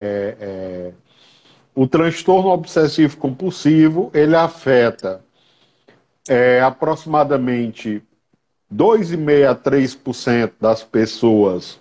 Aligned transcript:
é, 0.00 0.36
é, 0.40 0.92
o 1.74 1.86
transtorno 1.86 2.50
obsessivo 2.50 3.16
compulsivo 3.16 4.10
ele 4.14 4.34
afeta 4.34 5.22
é, 6.28 6.60
aproximadamente 6.60 8.02
2,5 8.72 9.48
a 9.48 9.54
3% 9.54 10.52
das 10.60 10.82
pessoas 10.82 11.80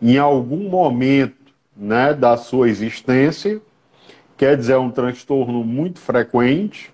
em 0.00 0.18
algum 0.18 0.68
momento 0.68 1.52
né, 1.76 2.14
da 2.14 2.36
sua 2.36 2.68
existência, 2.68 3.60
quer 4.36 4.56
dizer, 4.56 4.74
é 4.74 4.78
um 4.78 4.90
transtorno 4.90 5.64
muito 5.64 5.98
frequente, 5.98 6.92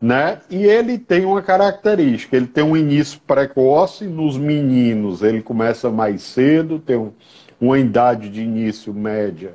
né? 0.00 0.40
E 0.50 0.64
ele 0.64 0.98
tem 0.98 1.24
uma 1.24 1.40
característica, 1.40 2.36
ele 2.36 2.46
tem 2.46 2.62
um 2.62 2.76
início 2.76 3.18
precoce 3.26 4.04
nos 4.04 4.36
meninos, 4.36 5.22
ele 5.22 5.42
começa 5.42 5.90
mais 5.90 6.22
cedo, 6.22 6.78
tem 6.78 6.96
um, 6.96 7.12
uma 7.64 7.78
idade 7.78 8.28
de 8.28 8.42
início 8.42 8.92
média 8.92 9.54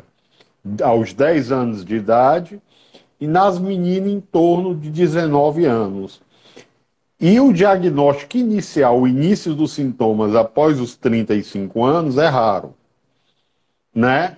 aos 0.83 1.13
10 1.13 1.51
anos 1.51 1.85
de 1.85 1.95
idade, 1.95 2.61
e 3.19 3.27
nas 3.27 3.59
meninas 3.59 4.11
em 4.11 4.19
torno 4.19 4.75
de 4.75 4.89
19 4.89 5.65
anos. 5.65 6.21
E 7.19 7.39
o 7.39 7.51
diagnóstico 7.51 8.37
inicial, 8.37 9.01
o 9.01 9.07
início 9.07 9.53
dos 9.53 9.73
sintomas 9.73 10.35
após 10.35 10.79
os 10.79 10.95
35 10.95 11.83
anos 11.83 12.17
é 12.17 12.27
raro, 12.27 12.73
né? 13.93 14.37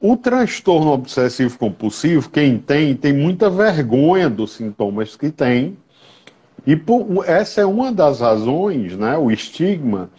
O 0.00 0.16
transtorno 0.16 0.90
obsessivo 0.90 1.56
compulsivo, 1.56 2.28
quem 2.28 2.58
tem, 2.58 2.94
tem 2.94 3.12
muita 3.12 3.48
vergonha 3.48 4.28
dos 4.28 4.52
sintomas 4.52 5.16
que 5.16 5.30
tem. 5.30 5.78
E 6.66 6.74
por, 6.76 7.24
essa 7.26 7.60
é 7.60 7.64
uma 7.64 7.92
das 7.92 8.20
razões, 8.20 8.96
né, 8.96 9.16
o 9.16 9.30
estigma, 9.30 10.10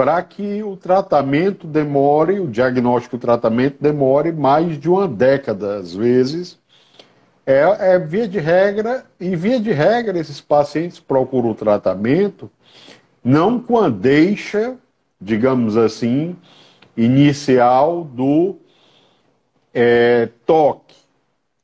para 0.00 0.22
que 0.22 0.62
o 0.62 0.78
tratamento 0.78 1.66
demore, 1.66 2.40
o 2.40 2.48
diagnóstico 2.48 3.16
e 3.16 3.18
o 3.18 3.20
tratamento 3.20 3.76
demore 3.82 4.32
mais 4.32 4.80
de 4.80 4.88
uma 4.88 5.06
década, 5.06 5.76
às 5.76 5.94
vezes. 5.94 6.58
É, 7.44 7.60
é 7.78 7.98
via 7.98 8.26
de 8.26 8.38
regra, 8.38 9.04
e 9.20 9.36
via 9.36 9.60
de 9.60 9.70
regra, 9.72 10.18
esses 10.18 10.40
pacientes 10.40 10.98
procuram 10.98 11.50
o 11.50 11.54
tratamento 11.54 12.50
não 13.22 13.60
com 13.60 13.76
a 13.76 13.90
deixa, 13.90 14.74
digamos 15.20 15.76
assim, 15.76 16.34
inicial 16.96 18.02
do 18.02 18.56
é, 19.74 20.30
toque, 20.46 20.96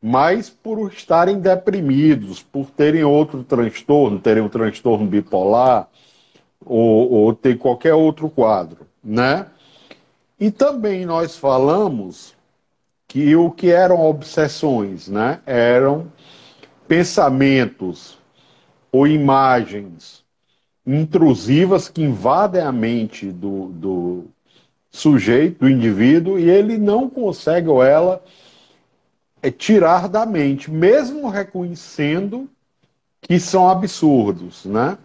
mas 0.03 0.51
por 0.51 0.93
estarem 0.93 1.41
deprimidos, 1.41 2.43
por 2.43 2.67
terem 2.67 3.03
outro 3.03 3.43
transtorno, 3.43 4.19
terem 4.19 4.43
um 4.43 4.49
transtorno 4.51 5.07
bipolar 5.07 5.89
ou, 6.67 7.11
ou 7.11 7.35
ter 7.35 7.57
qualquer 7.57 7.95
outro 7.95 8.29
quadro, 8.29 8.87
né? 9.03 9.47
E 10.39 10.51
também 10.51 11.07
nós 11.07 11.37
falamos 11.37 12.35
que 13.09 13.35
o 13.37 13.51
que 13.51 13.71
eram 13.71 14.05
obsessões, 14.05 15.09
né? 15.09 15.41
Eram 15.47 16.13
pensamentos 16.87 18.19
ou 18.93 19.07
imagens 19.07 20.25
intrusivas 20.87 21.89
que 21.89 22.03
invadem 22.03 22.61
a 22.61 22.71
mente 22.71 23.33
do, 23.33 23.69
do, 23.69 24.25
sujeito, 24.97 25.61
do 25.61 25.69
indivíduo, 25.69 26.39
e 26.39 26.49
ele 26.49 26.79
não 26.79 27.09
consegue, 27.09 27.69
ou 27.69 27.85
ela, 27.85 28.25
é, 29.43 29.51
tirar 29.51 30.09
da 30.09 30.25
mente, 30.25 30.71
mesmo 30.71 31.29
reconhecendo 31.29 32.49
que 33.21 33.39
são 33.39 33.69
absurdos, 33.69 34.65
né? 34.65 34.97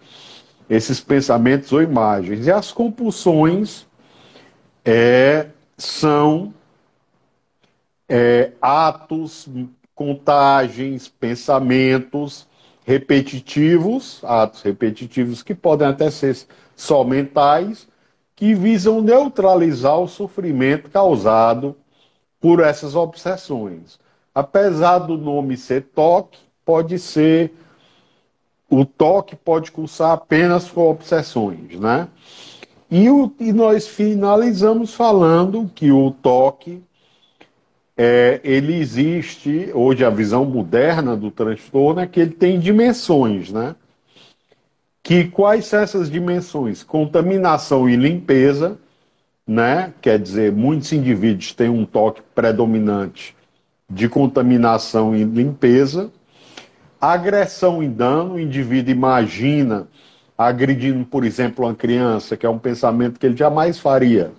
Esses 0.71 1.01
pensamentos 1.01 1.73
ou 1.73 1.81
imagens. 1.81 2.47
E 2.47 2.51
as 2.51 2.71
compulsões 2.71 3.85
é, 4.85 5.47
são 5.77 6.53
é, 8.07 8.51
atos, 8.61 9.49
contagens, 9.93 11.09
pensamentos 11.09 12.47
repetitivos, 12.85 14.21
atos 14.23 14.61
repetitivos 14.61 15.43
que 15.43 15.53
podem 15.53 15.87
até 15.87 16.09
ser 16.09 16.37
só 16.75 17.03
mentais, 17.03 17.87
que 18.35 18.55
visam 18.55 19.01
neutralizar 19.01 19.99
o 19.99 20.07
sofrimento 20.07 20.89
causado 20.89 21.75
por 22.39 22.61
essas 22.61 22.95
obsessões. 22.95 23.99
Apesar 24.33 24.99
do 24.99 25.17
nome 25.17 25.57
ser 25.57 25.83
toque, 25.93 26.39
pode 26.65 26.97
ser 26.97 27.53
o 28.71 28.85
toque 28.85 29.35
pode 29.35 29.71
cursar 29.71 30.13
apenas 30.13 30.71
com 30.71 30.89
obsessões, 30.89 31.79
né? 31.79 32.07
E, 32.89 33.09
o, 33.09 33.31
e 33.39 33.53
nós 33.53 33.87
finalizamos 33.87 34.93
falando 34.93 35.69
que 35.75 35.91
o 35.91 36.11
toque 36.11 36.81
é, 37.95 38.41
ele 38.43 38.75
existe 38.75 39.69
hoje 39.73 40.03
a 40.03 40.09
visão 40.09 40.43
moderna 40.45 41.15
do 41.15 41.29
transtorno 41.29 42.01
é 42.01 42.07
que 42.07 42.19
ele 42.19 42.31
tem 42.31 42.59
dimensões, 42.59 43.51
né? 43.51 43.75
que 45.03 45.25
quais 45.25 45.65
são 45.65 45.79
essas 45.79 46.09
dimensões? 46.09 46.83
Contaminação 46.83 47.89
e 47.89 47.95
limpeza, 47.95 48.77
né? 49.47 49.93
Quer 50.01 50.19
dizer, 50.19 50.51
muitos 50.51 50.91
indivíduos 50.93 51.53
têm 51.53 51.69
um 51.69 51.85
toque 51.85 52.21
predominante 52.35 53.35
de 53.89 54.07
contaminação 54.07 55.15
e 55.15 55.23
limpeza. 55.23 56.11
Agressão 57.01 57.81
e 57.81 57.87
dano, 57.87 58.35
o 58.35 58.39
indivíduo 58.39 58.91
imagina 58.91 59.87
agredindo, 60.37 61.03
por 61.05 61.25
exemplo, 61.25 61.65
uma 61.65 61.73
criança, 61.73 62.37
que 62.37 62.45
é 62.45 62.49
um 62.49 62.59
pensamento 62.59 63.19
que 63.19 63.25
ele 63.25 63.35
jamais 63.35 63.79
faria, 63.79 64.31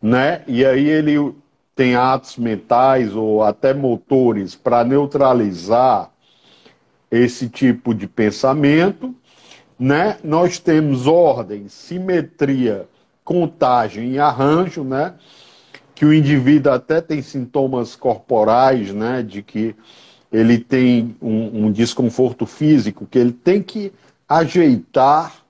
né? 0.00 0.42
E 0.46 0.64
aí 0.64 0.88
ele 0.88 1.34
tem 1.74 1.96
atos 1.96 2.36
mentais 2.36 3.14
ou 3.14 3.42
até 3.42 3.74
motores 3.74 4.54
para 4.54 4.84
neutralizar 4.84 6.10
esse 7.10 7.48
tipo 7.48 7.94
de 7.94 8.06
pensamento 8.06 9.14
né? 9.78 10.18
Nós 10.24 10.58
temos 10.58 11.06
ordem, 11.06 11.68
simetria, 11.68 12.88
contagem 13.22 14.12
e 14.12 14.18
arranjo, 14.18 14.82
né? 14.82 15.14
Que 15.94 16.04
o 16.04 16.12
indivíduo 16.12 16.72
até 16.72 17.00
tem 17.00 17.22
sintomas 17.22 17.94
corporais, 17.94 18.92
né? 18.92 19.22
De 19.22 19.42
que 19.42 19.76
ele 20.32 20.58
tem 20.58 21.16
um, 21.20 21.66
um 21.66 21.72
desconforto 21.72 22.46
físico, 22.46 23.06
que 23.06 23.18
ele 23.18 23.32
tem 23.32 23.62
que 23.62 23.92
ajeitar, 24.28 25.42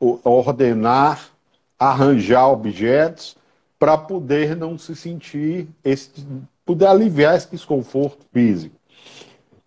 ordenar, 0.00 1.30
arranjar 1.78 2.48
objetos 2.48 3.36
para 3.78 3.98
poder 3.98 4.56
não 4.56 4.78
se 4.78 4.96
sentir, 4.96 5.68
esse, 5.84 6.10
poder 6.64 6.86
aliviar 6.86 7.36
esse 7.36 7.50
desconforto 7.50 8.24
físico. 8.32 8.74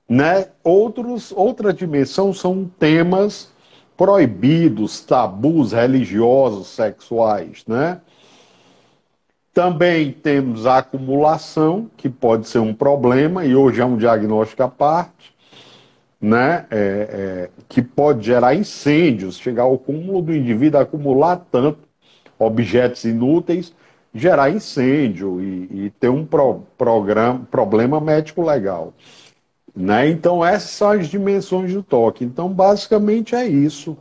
Né? 0.08 0.48
Outros, 0.64 1.32
outra 1.32 1.72
dimensão 1.72 2.34
são 2.34 2.66
temas 2.80 3.50
proibidos, 3.96 5.02
tabus 5.02 5.72
religiosos, 5.72 6.68
sexuais. 6.68 7.64
Né? 7.68 8.02
Também 9.60 10.14
temos 10.14 10.66
a 10.66 10.78
acumulação, 10.78 11.92
que 11.98 12.08
pode 12.08 12.48
ser 12.48 12.60
um 12.60 12.74
problema, 12.74 13.44
e 13.44 13.54
hoje 13.54 13.82
é 13.82 13.86
um 13.86 13.98
diagnóstico 13.98 14.64
à 14.64 14.70
parte, 14.70 15.36
né? 16.22 16.66
É, 16.72 16.78
é, 16.78 17.50
que 17.68 17.82
pode 17.82 18.26
gerar 18.26 18.56
incêndios, 18.56 19.38
chegar 19.38 19.64
ao 19.64 19.78
cúmulo 19.78 20.22
do 20.22 20.34
indivíduo 20.34 20.80
acumular 20.80 21.46
tanto 21.52 21.80
objetos 22.40 23.04
inúteis, 23.04 23.76
gerar 24.16 24.50
incêndio 24.50 25.42
e, 25.42 25.88
e 25.88 25.90
ter 26.00 26.08
um 26.08 26.26
pro, 26.26 26.62
programa, 26.78 27.46
problema 27.52 28.00
médico 28.00 28.42
legal. 28.42 28.94
Né? 29.76 30.08
Então, 30.10 30.44
essas 30.44 30.70
são 30.70 30.92
as 30.92 31.10
dimensões 31.10 31.74
do 31.74 31.84
toque. 31.84 32.24
Então, 32.24 32.48
basicamente 32.48 33.36
é 33.36 33.46
isso 33.46 33.98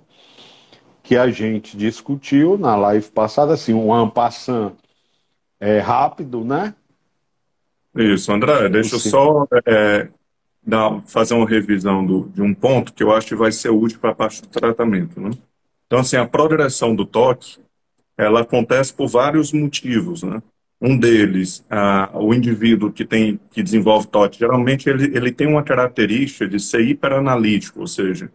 que 1.03 1.17
a 1.17 1.29
gente 1.33 1.77
discutiu 1.77 2.57
na 2.57 2.77
live 2.77 3.09
passada, 3.09 3.55
assim, 3.55 3.75
um 3.75 3.93
ampassant 3.93 4.75
é, 5.61 5.79
rápido, 5.79 6.45
né? 6.45 6.75
Isso, 7.95 8.33
André, 8.33 8.69
deixa 8.69 8.97
eu 8.97 9.01
só 9.01 9.47
é, 9.67 10.09
dar, 10.65 11.01
fazer 11.07 11.35
uma 11.35 11.49
revisão 11.49 12.05
do, 12.05 12.29
de 12.29 12.43
um 12.43 12.55
ponto 12.55 12.93
que 12.93 13.03
eu 13.03 13.13
acho 13.13 13.27
que 13.27 13.35
vai 13.35 13.51
ser 13.51 13.71
útil 13.71 13.99
para 13.99 14.11
a 14.11 14.15
parte 14.15 14.43
do 14.43 14.49
tratamento. 14.49 15.21
Né? 15.21 15.31
Então, 15.87 15.99
assim, 15.99 16.17
a 16.17 16.27
progressão 16.27 16.95
do 16.95 17.05
toque, 17.05 17.59
ela 18.17 18.41
acontece 18.43 18.93
por 18.93 19.09
vários 19.09 19.53
motivos, 19.53 20.23
né? 20.23 20.43
Um 20.81 20.97
deles, 20.97 21.65
o 22.15 22.33
indivíduo 22.33 22.93
que, 22.93 23.05
tem, 23.05 23.41
que 23.51 23.65
desenvolve 23.65 24.07
TOT, 24.07 24.39
geralmente 24.39 24.89
ele, 24.89 25.07
ele 25.07 25.33
tem 25.33 25.49
uma 25.49 25.63
característica 25.63 26.47
de 26.47 26.61
ser 26.61 26.83
hiperanalítico, 26.83 27.81
ou 27.81 27.87
seja, 27.89 28.31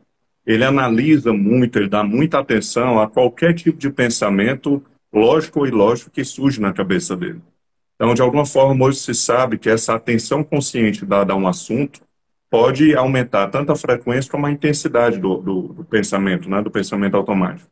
ele 0.45 0.65
analisa 0.65 1.31
muito, 1.31 1.79
ele 1.79 1.87
dá 1.87 2.03
muita 2.03 2.39
atenção 2.39 2.99
a 2.99 3.07
qualquer 3.07 3.53
tipo 3.53 3.77
de 3.77 3.89
pensamento 3.89 4.83
lógico 5.13 5.59
ou 5.59 5.67
ilógico 5.67 6.09
que 6.09 6.23
surge 6.25 6.59
na 6.59 6.73
cabeça 6.73 7.15
dele. 7.15 7.41
Então, 7.95 8.13
de 8.13 8.21
alguma 8.21 8.45
forma, 8.45 8.85
hoje 8.85 8.99
se 8.99 9.13
sabe 9.13 9.57
que 9.57 9.69
essa 9.69 9.93
atenção 9.93 10.43
consciente 10.43 11.05
dada 11.05 11.33
a 11.33 11.35
um 11.35 11.47
assunto 11.47 12.01
pode 12.49 12.95
aumentar 12.95 13.47
tanto 13.47 13.71
a 13.71 13.75
frequência 13.75 14.29
como 14.29 14.45
a 14.45 14.51
intensidade 14.51 15.19
do, 15.19 15.37
do, 15.37 15.61
do 15.69 15.83
pensamento, 15.83 16.49
né, 16.49 16.61
do 16.61 16.69
pensamento 16.69 17.15
automático. 17.15 17.69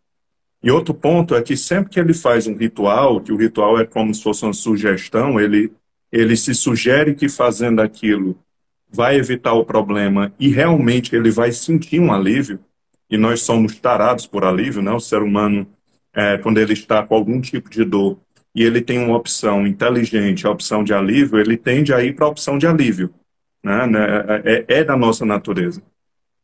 E 0.64 0.70
outro 0.70 0.94
ponto 0.94 1.36
é 1.36 1.42
que 1.42 1.58
sempre 1.58 1.92
que 1.92 2.00
ele 2.00 2.14
faz 2.14 2.46
um 2.46 2.56
ritual, 2.56 3.20
que 3.20 3.32
o 3.32 3.36
ritual 3.36 3.80
é 3.80 3.86
como 3.86 4.14
se 4.14 4.22
fosse 4.22 4.44
uma 4.44 4.54
sugestão, 4.54 5.40
ele, 5.40 5.74
ele 6.12 6.36
se 6.36 6.54
sugere 6.54 7.16
que 7.16 7.28
fazendo 7.28 7.82
aquilo 7.82 8.38
vai 8.90 9.16
evitar 9.16 9.54
o 9.54 9.66
problema 9.66 10.34
e 10.40 10.50
realmente 10.50 11.16
ele 11.16 11.32
vai 11.32 11.52
sentir 11.52 12.00
um 12.00 12.12
alívio, 12.12 12.60
e 13.10 13.18
nós 13.18 13.42
somos 13.42 13.78
tarados 13.78 14.26
por 14.26 14.46
alívio, 14.46 14.82
né? 14.82 14.92
O 14.92 15.00
ser 15.00 15.22
humano, 15.22 15.68
é, 16.14 16.38
quando 16.38 16.58
ele 16.58 16.74
está 16.74 17.06
com 17.06 17.16
algum 17.16 17.40
tipo 17.40 17.70
de 17.70 17.84
dor 17.84 18.20
e 18.54 18.64
ele 18.64 18.82
tem 18.82 19.00
uma 19.00 19.16
opção 19.16 19.66
inteligente, 19.66 20.46
a 20.46 20.52
opção 20.52 20.84
de 20.84 20.94
alívio, 20.94 21.40
ele 21.40 21.56
tende 21.56 21.94
a 21.94 22.04
ir 22.04 22.16
para 22.16 22.26
a 22.26 22.30
opção 22.30 22.58
de 22.58 22.68
alívio. 22.68 23.14
Né? 23.64 23.88
né 23.88 24.42
é, 24.44 24.66
é, 24.68 24.84
da 24.84 24.98
nossa 24.98 25.26
natureza. 25.26 25.82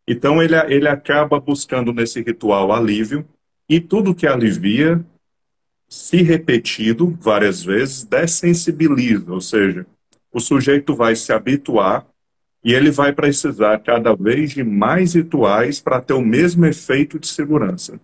Então 0.08 0.42
ele, 0.42 0.56
ele 0.68 0.88
acaba 0.88 1.40
buscando 1.40 1.92
nesse 1.92 2.22
ritual 2.22 2.72
alívio, 2.72 3.28
e 3.70 3.82
tudo 3.82 4.16
que 4.16 4.26
alivia, 4.26 5.04
se 5.90 6.22
repetido 6.22 7.18
várias 7.20 7.64
vezes, 7.64 8.04
dessensibiliza, 8.04 9.32
ou 9.32 9.42
seja, 9.42 9.86
o 10.32 10.40
sujeito 10.40 10.96
vai 10.96 11.16
se 11.16 11.34
habituar 11.34 12.06
e 12.64 12.74
ele 12.74 12.92
vai 12.92 13.14
precisar 13.14 13.80
cada 13.80 14.14
vez 14.14 14.52
de 14.52 14.64
mais 14.64 15.14
rituais 15.14 15.80
para 15.80 16.02
ter 16.02 16.14
o 16.14 16.22
mesmo 16.22 16.66
efeito 16.66 17.20
de 17.20 17.28
segurança. 17.28 18.00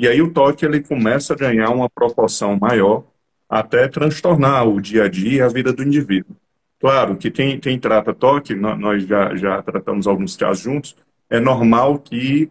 E 0.00 0.08
aí 0.08 0.22
o 0.22 0.32
toque 0.32 0.64
ele 0.64 0.80
começa 0.80 1.34
a 1.34 1.36
ganhar 1.36 1.68
uma 1.68 1.86
proporção 1.86 2.58
maior 2.58 3.04
até 3.46 3.86
transtornar 3.86 4.66
o 4.66 4.80
dia 4.80 5.04
a 5.04 5.08
dia 5.10 5.32
e 5.32 5.40
a 5.42 5.48
vida 5.48 5.74
do 5.74 5.82
indivíduo. 5.82 6.34
Claro 6.80 7.18
que 7.18 7.30
quem, 7.30 7.60
quem 7.60 7.78
trata 7.78 8.14
toque, 8.14 8.54
nós 8.54 9.06
já, 9.06 9.36
já 9.36 9.62
tratamos 9.62 10.06
alguns 10.06 10.38
casos 10.38 10.62
juntos, 10.62 10.96
é 11.28 11.38
normal 11.38 11.98
que 11.98 12.50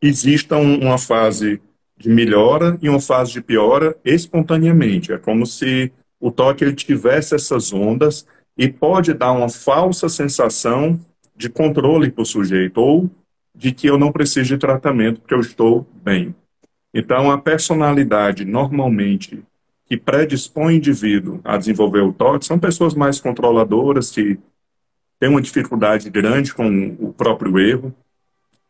exista 0.00 0.58
uma 0.58 0.96
fase 0.96 1.60
de 1.98 2.08
melhora 2.08 2.78
e 2.80 2.88
uma 2.88 3.00
fase 3.00 3.32
de 3.32 3.42
piora 3.42 3.96
espontaneamente. 4.04 5.12
É 5.12 5.18
como 5.18 5.46
se 5.46 5.92
o 6.20 6.30
toque 6.30 6.62
ele 6.62 6.76
tivesse 6.76 7.34
essas 7.34 7.72
ondas 7.72 8.24
e 8.56 8.68
pode 8.68 9.12
dar 9.12 9.32
uma 9.32 9.48
falsa 9.48 10.08
sensação 10.08 11.00
de 11.36 11.48
controle 11.48 12.12
para 12.12 12.22
o 12.22 12.26
sujeito 12.26 12.78
ou 12.80 13.10
de 13.52 13.72
que 13.72 13.88
eu 13.88 13.98
não 13.98 14.12
preciso 14.12 14.50
de 14.50 14.56
tratamento 14.56 15.20
porque 15.20 15.34
eu 15.34 15.40
estou 15.40 15.84
bem. 16.00 16.32
Então, 16.92 17.30
a 17.30 17.38
personalidade 17.38 18.44
normalmente 18.44 19.42
que 19.86 19.96
predispõe 19.96 20.74
o 20.74 20.76
indivíduo 20.76 21.40
a 21.42 21.56
desenvolver 21.56 22.00
o 22.00 22.12
toque 22.12 22.46
são 22.46 22.58
pessoas 22.58 22.94
mais 22.94 23.20
controladoras, 23.20 24.10
que 24.10 24.38
têm 25.18 25.28
uma 25.28 25.42
dificuldade 25.42 26.08
grande 26.08 26.54
com 26.54 26.96
o 27.00 27.12
próprio 27.12 27.58
erro, 27.58 27.92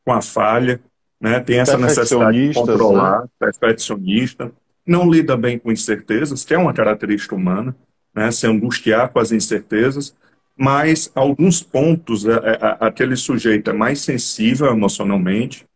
com 0.03 0.13
a 0.13 0.23
falha, 0.23 0.81
né? 1.21 1.39
tem 1.41 1.61
essa 1.61 1.77
necessidade 1.77 2.49
de 2.49 2.55
controlar, 2.55 3.21
né? 3.21 3.29
perfeccionista, 3.39 4.51
não 4.87 5.11
lida 5.11 5.37
bem 5.37 5.59
com 5.59 5.71
incertezas, 5.71 6.43
que 6.43 6.55
é 6.55 6.59
uma 6.59 6.73
característica 6.73 7.35
humana, 7.35 7.77
né? 8.15 8.31
se 8.31 8.47
angustiar 8.47 9.11
com 9.11 9.19
as 9.19 9.31
incertezas, 9.31 10.17
mas 10.57 11.13
alguns 11.15 11.63
pontos, 11.63 12.27
é, 12.27 12.33
é, 12.33 12.77
aquele 12.81 13.15
sujeito 13.15 13.71
é 13.71 13.73
mais 13.75 14.01
sensível 14.01 14.69
emocionalmente, 14.69 15.67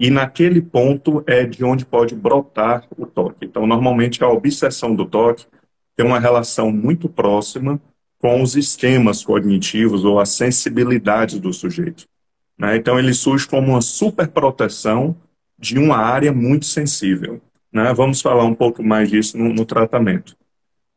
e 0.00 0.08
naquele 0.08 0.62
ponto 0.62 1.22
é 1.26 1.44
de 1.44 1.62
onde 1.62 1.84
pode 1.84 2.14
brotar 2.14 2.86
o 2.96 3.04
toque. 3.04 3.44
Então, 3.44 3.66
normalmente, 3.66 4.24
a 4.24 4.28
obsessão 4.28 4.94
do 4.94 5.04
toque 5.04 5.44
tem 5.94 6.06
uma 6.06 6.18
relação 6.18 6.72
muito 6.72 7.06
próxima 7.06 7.78
com 8.18 8.42
os 8.42 8.56
esquemas 8.56 9.22
cognitivos 9.22 10.02
ou 10.02 10.18
a 10.18 10.24
sensibilidade 10.24 11.38
do 11.38 11.52
sujeito. 11.52 12.06
Né? 12.58 12.76
Então, 12.76 12.98
ele 12.98 13.12
surge 13.12 13.46
como 13.46 13.72
uma 13.72 13.82
superproteção 13.82 15.14
de 15.58 15.78
uma 15.78 15.98
área 15.98 16.32
muito 16.32 16.64
sensível. 16.64 17.38
Né? 17.70 17.92
Vamos 17.92 18.22
falar 18.22 18.44
um 18.44 18.54
pouco 18.54 18.82
mais 18.82 19.10
disso 19.10 19.36
no, 19.36 19.52
no 19.52 19.66
tratamento. 19.66 20.34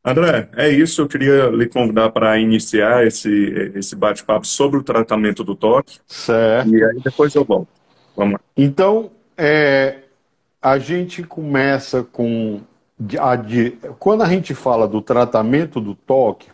André, 0.05 0.47
é 0.55 0.69
isso. 0.69 1.01
Eu 1.01 1.09
queria 1.09 1.47
lhe 1.47 1.67
convidar 1.67 2.09
para 2.11 2.39
iniciar 2.39 3.05
esse, 3.05 3.71
esse 3.75 3.97
bate-papo 3.97 4.47
sobre 4.47 4.79
o 4.79 4.83
tratamento 4.83 5.43
do 5.43 5.55
toque. 5.55 5.99
Certo. 6.07 6.73
E 6.73 6.81
aí 6.81 7.01
depois 7.03 7.35
eu 7.35 7.43
volto. 7.43 7.82
Vamos. 8.15 8.39
Então, 8.55 9.11
é, 9.37 9.99
a 10.61 10.77
gente 10.77 11.23
começa 11.23 12.03
com. 12.03 12.61
A, 13.19 13.35
de, 13.35 13.71
quando 13.99 14.21
a 14.21 14.27
gente 14.27 14.53
fala 14.53 14.87
do 14.87 15.01
tratamento 15.01 15.81
do 15.81 15.95
toque, 15.95 16.47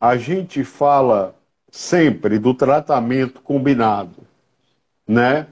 a 0.00 0.16
gente 0.16 0.64
fala 0.64 1.34
sempre 1.70 2.38
do 2.38 2.54
tratamento 2.54 3.40
combinado, 3.42 4.16
né? 5.06 5.48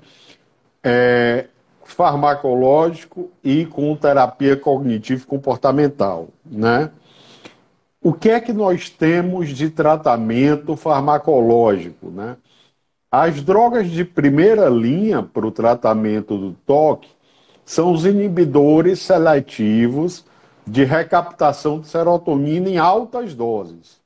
É, 0.82 1.46
farmacológico 1.84 3.30
e 3.42 3.66
com 3.66 3.94
terapia 3.96 4.56
cognitivo-comportamental, 4.56 6.28
né? 6.44 6.90
O 8.00 8.12
que 8.12 8.30
é 8.30 8.40
que 8.40 8.52
nós 8.52 8.90
temos 8.90 9.48
de 9.48 9.70
tratamento 9.70 10.76
farmacológico, 10.76 12.10
né? 12.10 12.36
As 13.16 13.40
drogas 13.40 13.88
de 13.90 14.04
primeira 14.04 14.68
linha 14.68 15.22
para 15.22 15.46
o 15.46 15.52
tratamento 15.52 16.36
do 16.36 16.52
toque 16.66 17.08
são 17.64 17.92
os 17.92 18.04
inibidores 18.04 18.98
seletivos 18.98 20.24
de 20.66 20.82
recaptação 20.82 21.78
de 21.78 21.86
serotonina 21.86 22.68
em 22.68 22.76
altas 22.76 23.32
doses, 23.32 24.00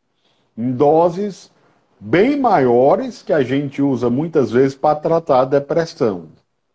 em 0.55 0.73
doses 0.73 1.51
bem 1.99 2.39
maiores 2.39 3.23
que 3.23 3.33
a 3.33 3.43
gente 3.43 3.81
usa 3.81 4.11
muitas 4.11 4.51
vezes 4.51 4.75
para 4.75 4.97
tratar 4.97 5.41
a 5.41 5.47
depressão, 5.47 6.27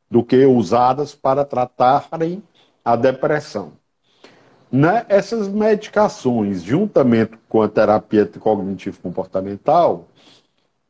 do 0.10 0.24
que 0.24 0.44
usadas 0.44 1.14
para 1.14 1.46
tratarem 1.46 2.42
a 2.84 2.96
depressão. 2.96 3.74
Né? 4.72 5.06
Essas 5.08 5.48
medicações, 5.48 6.64
juntamente 6.64 7.34
com 7.48 7.62
a 7.62 7.70
terapia 7.70 8.26
cognitivo-comportamental, 8.26 10.08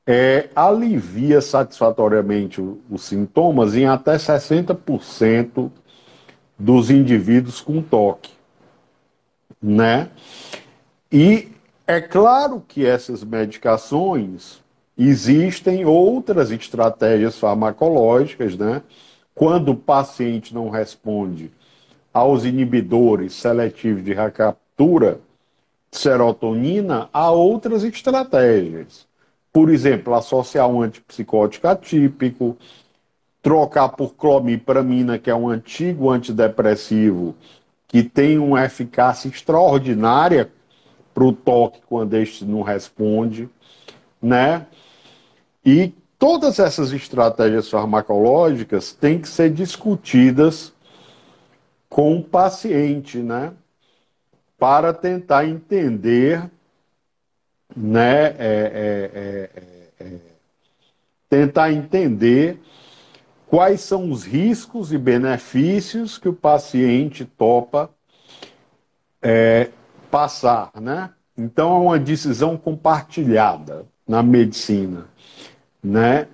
é, 0.06 0.50
alivia 0.56 1.42
satisfatoriamente 1.42 2.62
os 2.90 3.04
sintomas 3.04 3.76
em 3.76 3.86
até 3.86 4.16
60% 4.16 5.72
dos 6.60 6.90
indivíduos 6.90 7.62
com 7.62 7.82
toque, 7.82 8.32
né? 9.62 10.10
E 11.12 11.50
é 11.88 12.02
claro 12.02 12.64
que 12.68 12.86
essas 12.86 13.24
medicações 13.24 14.62
existem 14.98 15.86
outras 15.86 16.52
estratégias 16.52 17.38
farmacológicas, 17.38 18.58
né? 18.58 18.84
Quando 19.34 19.70
o 19.70 19.76
paciente 19.76 20.54
não 20.54 20.70
responde 20.70 21.52
aos 22.14 22.46
inibidores 22.46 23.34
seletivos 23.34 24.04
de 24.04 24.14
recaptura 24.14 25.20
de 25.90 25.98
serotonina, 25.98 27.10
há 27.12 27.32
outras 27.32 27.84
estratégias 27.84 29.08
por 29.54 29.70
exemplo, 29.70 30.16
associar 30.16 30.68
um 30.68 30.82
antipsicótico 30.82 31.68
atípico, 31.68 32.58
trocar 33.40 33.90
por 33.90 34.16
clomipramina, 34.16 35.20
que 35.20 35.30
é 35.30 35.36
um 35.36 35.48
antigo 35.48 36.10
antidepressivo, 36.10 37.36
que 37.88 38.02
tem 38.02 38.40
uma 38.40 38.66
eficácia 38.66 39.30
extraordinária 39.30 40.52
para 41.14 41.24
o 41.24 41.32
toque 41.32 41.80
quando 41.88 42.16
este 42.16 42.44
não 42.44 42.64
responde, 42.64 43.48
né? 44.20 44.66
E 45.64 45.94
todas 46.18 46.58
essas 46.58 46.92
estratégias 46.92 47.70
farmacológicas 47.70 48.92
têm 48.92 49.20
que 49.20 49.28
ser 49.28 49.52
discutidas 49.52 50.74
com 51.88 52.18
o 52.18 52.24
paciente, 52.24 53.20
né? 53.20 53.54
Para 54.58 54.92
tentar 54.94 55.46
entender 55.46 56.50
né, 57.76 58.28
é 58.28 58.34
é, 58.40 59.12
é, 59.14 60.06
é, 60.06 60.06
é, 60.06 60.20
tentar 61.30 61.72
entender 61.72 62.62
quais 63.48 63.82
são 63.82 64.12
os 64.12 64.24
riscos 64.24 64.92
e 64.92 64.98
benefícios 64.98 66.18
que 66.18 66.30
o 66.30 66.34
paciente 66.34 67.26
topa 67.26 67.90
é, 69.22 69.70
passar, 70.12 70.72
né? 70.80 71.12
Então 71.36 71.76
é 71.76 71.80
uma 71.80 72.00
decisão 72.00 72.56
compartilhada 72.58 73.86
na 74.08 74.22
medicina, 74.22 75.08
né? 75.84 76.28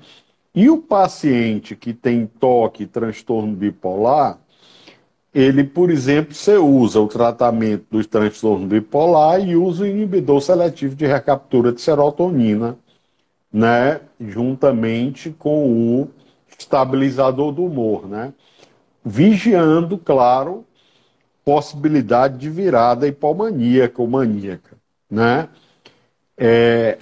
E 0.54 0.70
o 0.70 0.82
paciente 0.82 1.76
que 1.76 1.94
tem 1.94 2.26
toque 2.26 2.86
transtorno 2.86 3.56
bipolar, 3.56 4.40
ele, 5.34 5.64
por 5.64 5.92
exemplo, 5.92 6.34
você 6.34 6.58
usa 6.58 7.00
o 7.00 7.08
tratamento 7.08 7.86
do 7.92 8.06
transtorno 8.06 8.66
bipolar 8.66 9.40
e 9.40 9.56
usa 9.56 9.84
o 9.84 9.88
inibidor 9.88 10.42
seletivo 10.42 10.96
de 10.96 11.06
recaptura 11.06 11.72
de 11.72 11.82
serotonina, 11.82 12.78
né, 13.52 14.02
juntamente 14.20 15.30
com 15.32 16.02
o 16.02 16.10
estabilizador 16.58 17.52
do 17.52 17.66
humor, 17.66 18.08
né, 18.08 18.34
vigiando, 19.06 19.98
claro, 19.98 20.66
possibilidade 21.46 22.38
de 22.38 22.50
virada 22.50 23.08
hipomaníaca 23.08 24.02
ou 24.02 24.08
maníaca, 24.08 24.78
né, 25.10 25.48
é, 26.38 26.98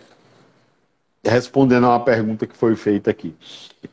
respondendo 1.24 1.86
a 1.86 1.89
uma 1.89 2.00
pergunta 2.00 2.46
que 2.46 2.55
foi 2.55 2.75
feita 2.75 3.10
aqui. 3.10 3.36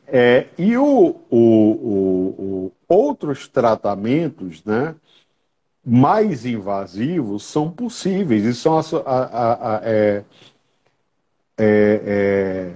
É, 0.07 0.47
e 0.59 0.77
o, 0.77 1.17
o, 1.31 1.37
o 1.37 2.73
outros 2.95 3.49
tratamentos, 3.49 4.65
né, 4.65 4.95
mais 5.85 6.47
invasivos 6.47 7.45
são 7.45 7.71
possíveis 7.71 8.45
e 8.45 8.55
são 8.55 8.79
a, 8.79 8.81
a, 9.05 9.77
a, 9.77 9.81
é, 9.85 10.25
é, 11.59 12.01
é, 12.07 12.73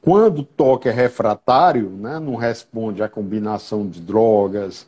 quando 0.00 0.40
o 0.40 0.44
toque 0.44 0.88
é 0.88 0.92
refratário, 0.92 1.90
né, 1.90 2.18
não 2.18 2.36
responde 2.36 3.02
à 3.02 3.08
combinação 3.08 3.88
de 3.88 4.00
drogas, 4.00 4.86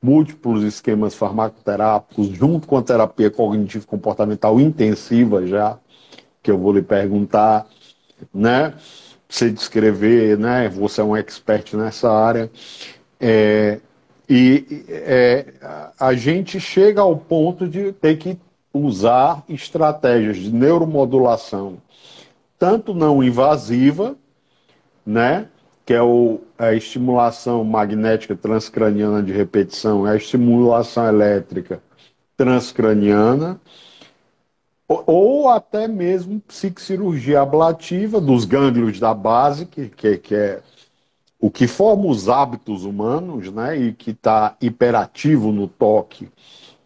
múltiplos 0.00 0.62
esquemas 0.62 1.14
farmacoterápicos, 1.14 2.28
junto 2.28 2.66
com 2.66 2.76
a 2.76 2.82
terapia 2.82 3.30
cognitivo-comportamental 3.30 4.60
intensiva 4.60 5.46
já, 5.46 5.78
que 6.42 6.50
eu 6.50 6.58
vou 6.58 6.72
lhe 6.72 6.82
perguntar, 6.82 7.66
né? 8.32 8.74
Você 9.28 9.50
descrever, 9.50 10.38
né? 10.38 10.68
Você 10.68 11.00
é 11.00 11.04
um 11.04 11.16
expert 11.16 11.74
nessa 11.76 12.10
área. 12.10 12.50
É, 13.20 13.80
e 14.28 14.84
é, 14.88 15.46
a 15.98 16.12
gente 16.14 16.60
chega 16.60 17.00
ao 17.00 17.16
ponto 17.16 17.66
de 17.66 17.92
ter 17.92 18.16
que 18.18 18.38
usar 18.72 19.42
estratégias 19.48 20.36
de 20.36 20.52
neuromodulação, 20.52 21.78
tanto 22.58 22.92
não 22.92 23.22
invasiva, 23.22 24.16
né? 25.04 25.48
Que 25.86 25.94
é 25.94 26.02
o, 26.02 26.40
a 26.58 26.74
estimulação 26.74 27.64
magnética 27.64 28.36
transcraniana 28.36 29.22
de 29.22 29.32
repetição, 29.32 30.06
é 30.06 30.12
a 30.12 30.16
estimulação 30.16 31.08
elétrica 31.08 31.80
transcraniana, 32.36 33.58
ou 34.86 35.48
até 35.48 35.88
mesmo 35.88 36.40
psiquicirurgia 36.40 37.40
ablativa 37.40 38.20
dos 38.20 38.44
gânglios 38.44 39.00
da 39.00 39.12
base, 39.14 39.66
que, 39.66 39.88
que, 39.88 40.18
que 40.18 40.34
é 40.34 40.60
o 41.40 41.50
que 41.50 41.66
forma 41.66 42.06
os 42.06 42.28
hábitos 42.28 42.84
humanos, 42.84 43.52
né, 43.52 43.76
e 43.76 43.92
que 43.92 44.10
está 44.10 44.56
hiperativo 44.60 45.52
no 45.52 45.68
toque, 45.68 46.28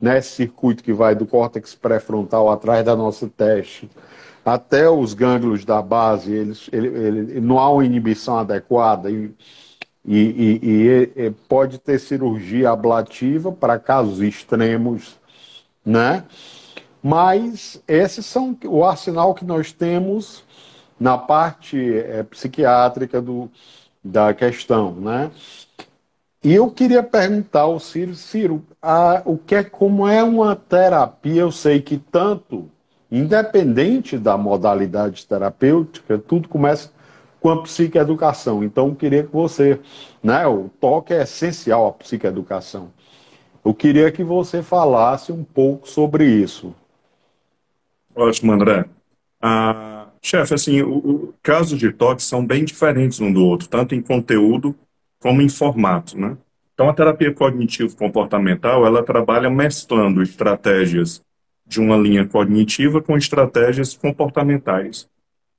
né, 0.00 0.20
circuito 0.20 0.82
que 0.82 0.92
vai 0.92 1.14
do 1.14 1.26
córtex 1.26 1.74
pré-frontal 1.74 2.50
atrás 2.50 2.84
da 2.84 2.94
nossa 2.94 3.28
teste, 3.28 3.88
até 4.44 4.90
os 4.90 5.14
gânglios 5.14 5.64
da 5.64 5.80
base, 5.80 6.32
eles, 6.32 6.68
ele, 6.72 6.88
ele, 6.88 7.40
não 7.40 7.58
há 7.58 7.70
uma 7.70 7.84
inibição 7.84 8.38
adequada 8.38 9.10
e, 9.10 9.32
e, 10.04 10.60
e, 10.62 11.12
e 11.16 11.30
pode 11.48 11.78
ter 11.78 11.98
cirurgia 12.00 12.70
ablativa 12.70 13.52
para 13.52 13.78
casos 13.78 14.20
extremos, 14.20 15.16
né? 15.84 16.24
Mas 17.00 17.82
esses 17.86 18.26
são 18.26 18.56
o 18.64 18.84
arsenal 18.84 19.34
que 19.34 19.44
nós 19.44 19.72
temos 19.72 20.44
na 20.98 21.16
parte 21.18 21.76
é, 21.98 22.22
psiquiátrica 22.24 23.20
do, 23.20 23.50
da 24.02 24.32
questão, 24.34 24.92
né? 24.92 25.30
E 26.44 26.52
eu 26.52 26.70
queria 26.70 27.02
perguntar 27.02 27.60
ao 27.60 27.78
Ciro, 27.78 28.14
Ciro, 28.14 28.64
a, 28.80 29.22
o 29.24 29.38
que 29.38 29.54
é, 29.54 29.62
como 29.62 30.08
é 30.08 30.24
uma 30.24 30.56
terapia, 30.56 31.42
eu 31.42 31.52
sei 31.52 31.80
que 31.80 31.98
tanto, 31.98 32.68
independente 33.10 34.18
da 34.18 34.36
modalidade 34.36 35.24
terapêutica, 35.24 36.18
tudo 36.18 36.48
começa 36.48 36.90
com 37.40 37.50
a 37.50 37.62
psicoeducação. 37.62 38.64
Então, 38.64 38.88
eu 38.88 38.94
queria 38.94 39.22
que 39.22 39.32
você, 39.32 39.80
né, 40.22 40.44
o 40.46 40.68
toque 40.80 41.12
é 41.12 41.22
essencial 41.22 41.86
à 41.86 41.92
psicoeducação. 41.92 42.90
Eu 43.64 43.72
queria 43.72 44.10
que 44.10 44.24
você 44.24 44.62
falasse 44.62 45.30
um 45.30 45.44
pouco 45.44 45.88
sobre 45.88 46.24
isso. 46.24 46.74
Ótimo, 48.14 48.52
André. 48.52 48.84
Ah, 49.40 50.01
chefe, 50.22 50.54
assim, 50.54 50.80
o, 50.82 50.96
o, 50.96 51.34
casos 51.42 51.78
de 51.78 51.92
toque 51.92 52.22
são 52.22 52.46
bem 52.46 52.64
diferentes 52.64 53.20
um 53.20 53.32
do 53.32 53.44
outro, 53.44 53.68
tanto 53.68 53.94
em 53.94 54.00
conteúdo 54.00 54.74
como 55.18 55.42
em 55.42 55.48
formato, 55.48 56.18
né? 56.18 56.36
Então, 56.74 56.88
a 56.88 56.94
terapia 56.94 57.32
cognitivo-comportamental, 57.32 58.86
ela 58.86 59.02
trabalha 59.02 59.50
mesclando 59.50 60.22
estratégias 60.22 61.22
de 61.66 61.80
uma 61.80 61.96
linha 61.96 62.26
cognitiva 62.26 63.00
com 63.00 63.16
estratégias 63.16 63.94
comportamentais. 63.94 65.08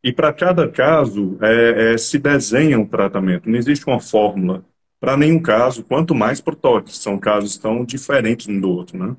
E 0.04 0.12
para 0.12 0.34
cada 0.34 0.68
caso, 0.68 1.38
é, 1.42 1.94
é, 1.94 1.98
se 1.98 2.18
desenha 2.18 2.80
um 2.80 2.86
tratamento. 2.86 3.50
Não 3.50 3.58
existe 3.58 3.88
uma 3.88 4.00
fórmula 4.00 4.66
para 5.00 5.16
nenhum 5.16 5.40
caso, 5.40 5.84
quanto 5.84 6.16
mais 6.16 6.42
para 6.42 6.54
o 6.54 6.58
toque. 6.58 6.96
São 6.96 7.18
casos 7.18 7.58
tão 7.58 7.86
diferentes 7.86 8.48
um 8.48 8.60
do 8.60 8.70
outro, 8.70 8.98
né? 8.98 9.16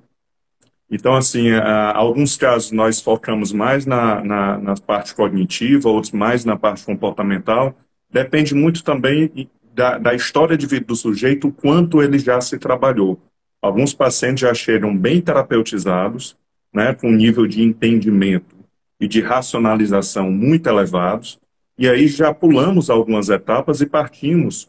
Então, 0.90 1.14
assim, 1.14 1.50
alguns 1.94 2.36
casos 2.36 2.70
nós 2.70 3.00
focamos 3.00 3.52
mais 3.52 3.86
na, 3.86 4.22
na, 4.22 4.58
na, 4.58 4.74
parte 4.76 5.14
cognitiva, 5.14 5.88
outros 5.88 6.12
mais 6.12 6.44
na 6.44 6.56
parte 6.56 6.84
comportamental. 6.84 7.74
Depende 8.10 8.54
muito 8.54 8.84
também 8.84 9.48
da, 9.72 9.98
da 9.98 10.14
história 10.14 10.56
de 10.56 10.66
vida 10.66 10.86
do 10.86 10.94
sujeito, 10.94 11.50
quanto 11.50 12.02
ele 12.02 12.18
já 12.18 12.40
se 12.40 12.58
trabalhou. 12.58 13.20
Alguns 13.60 13.94
pacientes 13.94 14.42
já 14.42 14.52
chegam 14.52 14.96
bem 14.96 15.20
terapeutizados, 15.20 16.36
né, 16.72 16.94
com 16.94 17.10
nível 17.10 17.46
de 17.46 17.62
entendimento 17.62 18.54
e 19.00 19.08
de 19.08 19.20
racionalização 19.20 20.30
muito 20.30 20.68
elevados, 20.68 21.38
e 21.78 21.88
aí 21.88 22.06
já 22.06 22.32
pulamos 22.32 22.88
algumas 22.90 23.28
etapas 23.28 23.80
e 23.80 23.86
partimos 23.86 24.68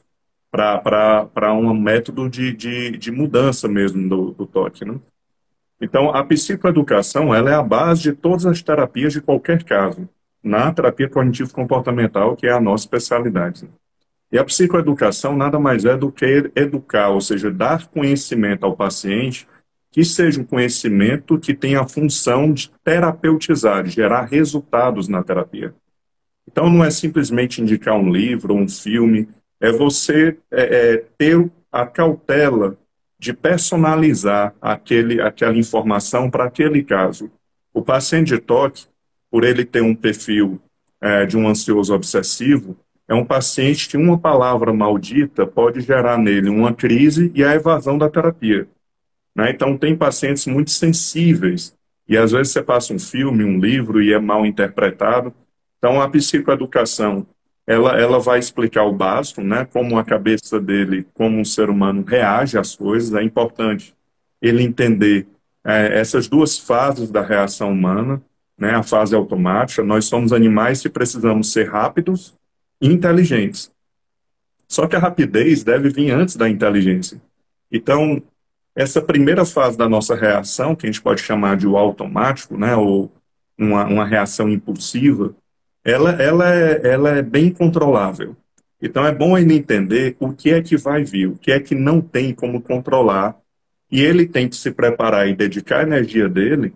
para 0.49 1.53
um 1.53 1.73
método 1.73 2.29
de, 2.29 2.53
de, 2.53 2.97
de 2.97 3.11
mudança 3.11 3.67
mesmo 3.67 4.07
do, 4.07 4.31
do 4.31 4.47
toque. 4.47 4.85
Né? 4.85 4.97
Então, 5.81 6.09
a 6.09 6.23
psicoeducação 6.23 7.33
ela 7.33 7.49
é 7.49 7.53
a 7.53 7.63
base 7.63 8.03
de 8.03 8.13
todas 8.13 8.45
as 8.45 8.61
terapias 8.61 9.13
de 9.13 9.21
qualquer 9.21 9.63
caso, 9.63 10.07
na 10.43 10.71
terapia 10.71 11.09
cognitivo-comportamental, 11.09 12.35
que 12.35 12.47
é 12.47 12.51
a 12.51 12.61
nossa 12.61 12.85
especialidade. 12.85 13.67
E 14.31 14.37
a 14.37 14.43
psicoeducação 14.43 15.35
nada 15.35 15.59
mais 15.59 15.85
é 15.85 15.97
do 15.97 16.11
que 16.11 16.51
educar, 16.55 17.09
ou 17.09 17.21
seja, 17.21 17.51
dar 17.51 17.87
conhecimento 17.87 18.65
ao 18.65 18.75
paciente 18.75 19.47
que 19.91 20.03
seja 20.03 20.41
um 20.41 20.43
conhecimento 20.43 21.39
que 21.39 21.53
tenha 21.53 21.79
a 21.79 21.87
função 21.87 22.51
de 22.51 22.69
terapeutizar, 22.83 23.83
de 23.83 23.91
gerar 23.91 24.25
resultados 24.25 25.07
na 25.07 25.23
terapia. 25.23 25.73
Então, 26.45 26.69
não 26.69 26.83
é 26.83 26.91
simplesmente 26.91 27.61
indicar 27.61 27.95
um 27.95 28.11
livro 28.11 28.53
um 28.53 28.67
filme, 28.67 29.27
é 29.59 29.71
você 29.71 30.37
é, 30.51 30.63
é, 30.63 31.03
ter 31.17 31.49
a 31.71 31.85
cautela 31.85 32.77
de 33.17 33.33
personalizar 33.33 34.53
aquele, 34.61 35.21
aquela 35.21 35.57
informação 35.57 36.29
para 36.29 36.45
aquele 36.45 36.83
caso. 36.83 37.31
O 37.73 37.81
paciente 37.81 38.29
de 38.29 38.39
toque, 38.39 38.85
por 39.31 39.43
ele 39.43 39.65
ter 39.65 39.81
um 39.81 39.95
perfil 39.95 40.61
é, 41.01 41.25
de 41.25 41.37
um 41.37 41.47
ansioso 41.47 41.93
obsessivo, 41.93 42.77
é 43.07 43.13
um 43.13 43.25
paciente 43.25 43.87
que 43.87 43.97
uma 43.97 44.17
palavra 44.17 44.73
maldita 44.73 45.45
pode 45.45 45.81
gerar 45.81 46.17
nele 46.17 46.49
uma 46.49 46.73
crise 46.73 47.31
e 47.35 47.43
a 47.43 47.53
evasão 47.53 47.97
da 47.97 48.09
terapia. 48.09 48.67
Né? 49.35 49.51
Então, 49.51 49.77
tem 49.77 49.95
pacientes 49.95 50.45
muito 50.47 50.71
sensíveis, 50.71 51.75
e 52.07 52.17
às 52.17 52.31
vezes 52.31 52.53
você 52.53 52.63
passa 52.63 52.93
um 52.93 52.99
filme, 52.99 53.43
um 53.43 53.59
livro 53.59 54.01
e 54.01 54.13
é 54.13 54.19
mal 54.19 54.45
interpretado. 54.45 55.33
Então, 55.77 56.01
a 56.01 56.09
psicoeducação 56.09 57.27
ela, 57.67 57.99
ela 57.99 58.19
vai 58.19 58.37
explicar 58.37 58.83
o 58.83 58.93
básico, 58.93 59.41
né, 59.41 59.65
como 59.65 59.97
a 59.97 60.03
cabeça 60.03 60.59
dele, 60.59 61.05
como 61.13 61.39
um 61.39 61.45
ser 61.45 61.69
humano 61.69 62.03
reage 62.05 62.57
às 62.57 62.75
coisas. 62.75 63.13
É 63.13 63.23
importante 63.23 63.95
ele 64.41 64.63
entender 64.63 65.27
é, 65.63 65.99
essas 65.99 66.27
duas 66.27 66.59
fases 66.59 67.09
da 67.09 67.21
reação 67.21 67.71
humana, 67.71 68.21
né, 68.57 68.75
a 68.75 68.83
fase 68.83 69.15
automática. 69.15 69.83
Nós 69.83 70.05
somos 70.05 70.31
animais 70.31 70.81
que 70.81 70.89
precisamos 70.89 71.51
ser 71.51 71.69
rápidos 71.69 72.35
e 72.79 72.87
inteligentes. 72.87 73.71
Só 74.67 74.87
que 74.87 74.95
a 74.95 74.99
rapidez 74.99 75.63
deve 75.63 75.89
vir 75.89 76.11
antes 76.11 76.35
da 76.35 76.47
inteligência. 76.47 77.19
Então, 77.71 78.21
essa 78.75 79.01
primeira 79.01 79.45
fase 79.45 79.77
da 79.77 79.89
nossa 79.89 80.15
reação, 80.15 80.75
que 80.75 80.85
a 80.85 80.91
gente 80.91 81.01
pode 81.01 81.21
chamar 81.21 81.57
de 81.57 81.67
o 81.67 81.77
automático, 81.77 82.57
né, 82.57 82.75
ou 82.75 83.11
uma, 83.57 83.85
uma 83.85 84.05
reação 84.05 84.49
impulsiva, 84.49 85.33
ela, 85.85 86.11
ela, 86.21 86.53
é, 86.53 86.81
ela 86.83 87.09
é 87.11 87.21
bem 87.21 87.51
controlável. 87.51 88.35
Então 88.81 89.05
é 89.05 89.13
bom 89.13 89.37
ele 89.37 89.53
entender 89.53 90.17
o 90.19 90.33
que 90.33 90.49
é 90.49 90.61
que 90.61 90.75
vai 90.75 91.03
vir, 91.03 91.27
o 91.27 91.37
que 91.37 91.51
é 91.51 91.59
que 91.59 91.75
não 91.75 92.01
tem 92.01 92.33
como 92.33 92.59
controlar, 92.59 93.37
e 93.91 94.01
ele 94.01 94.27
tem 94.27 94.49
que 94.49 94.55
se 94.55 94.71
preparar 94.71 95.29
e 95.29 95.35
dedicar 95.35 95.79
a 95.79 95.83
energia 95.83 96.27
dele 96.27 96.73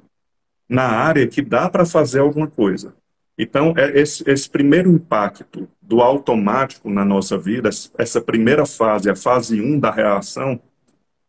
na 0.70 0.84
área 0.84 1.28
que 1.28 1.42
dá 1.42 1.68
para 1.68 1.86
fazer 1.86 2.20
alguma 2.20 2.48
coisa. 2.48 2.94
Então, 3.38 3.74
é 3.76 4.00
esse, 4.00 4.24
esse, 4.30 4.50
primeiro 4.50 4.92
impacto 4.92 5.68
do 5.82 6.02
automático 6.02 6.90
na 6.90 7.04
nossa 7.04 7.38
vida, 7.38 7.70
essa 7.98 8.22
primeira 8.22 8.66
fase, 8.66 9.10
a 9.10 9.16
fase 9.16 9.60
1 9.60 9.80
da 9.80 9.90
reação, 9.90 10.60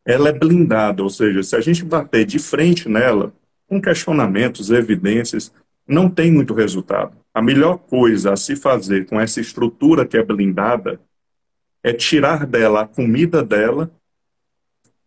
ela 0.05 0.29
é 0.29 0.33
blindada, 0.33 1.03
ou 1.03 1.09
seja, 1.09 1.43
se 1.43 1.57
a 1.57 1.61
gente 1.61 1.85
bater 1.85 2.27
de 2.27 2.39
frente 2.39 2.89
nela, 2.89 3.33
com 3.67 3.81
questionamentos, 3.81 4.71
evidências, 4.71 5.53
não 5.87 6.11
tem 6.11 6.33
muito 6.33 6.53
resultado. 6.53 7.20
A 7.33 7.41
melhor 7.41 7.79
coisa 7.79 8.33
a 8.33 8.37
se 8.37 8.57
fazer 8.57 9.07
com 9.07 9.21
essa 9.21 9.41
estrutura 9.41 10.07
que 10.07 10.17
é 10.17 10.23
blindada 10.23 11.01
é 11.83 11.93
tirar 11.93 12.47
dela 12.47 12.83
a 12.83 12.87
comida 12.87 13.43
dela 13.43 13.91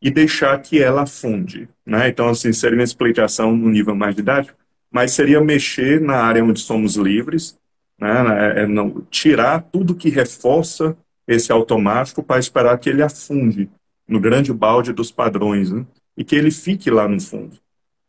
e 0.02 0.10
deixar 0.10 0.58
que 0.62 0.82
ela 0.82 1.04
afunde. 1.04 1.70
Né? 1.86 2.10
Então, 2.10 2.28
assim, 2.30 2.52
seria 2.52 2.78
uma 2.78 2.84
explicação 2.84 3.56
no 3.56 3.70
nível 3.70 3.96
mais 3.96 4.16
didático, 4.16 4.58
mas 4.92 5.12
seria 5.12 5.42
mexer 5.42 6.02
na 6.02 6.18
área 6.18 6.44
onde 6.44 6.60
somos 6.60 6.96
livres, 6.96 7.58
né? 8.00 8.58
é, 8.58 8.64
é 8.64 8.68
não, 8.68 9.02
tirar 9.10 9.62
tudo 9.62 9.96
que 9.96 10.10
reforça 10.10 10.98
esse 11.28 11.52
automático 11.52 12.22
para 12.22 12.40
esperar 12.40 12.78
que 12.78 12.90
ele 12.90 13.02
afunde 13.02 13.70
no 14.08 14.20
grande 14.20 14.52
balde 14.54 14.92
dos 14.92 15.12
padrões, 15.12 15.72
né? 15.72 15.86
E 16.18 16.24
que 16.24 16.36
ele 16.36 16.52
fique 16.52 16.92
lá 16.92 17.08
no 17.08 17.20
fundo. 17.20 17.58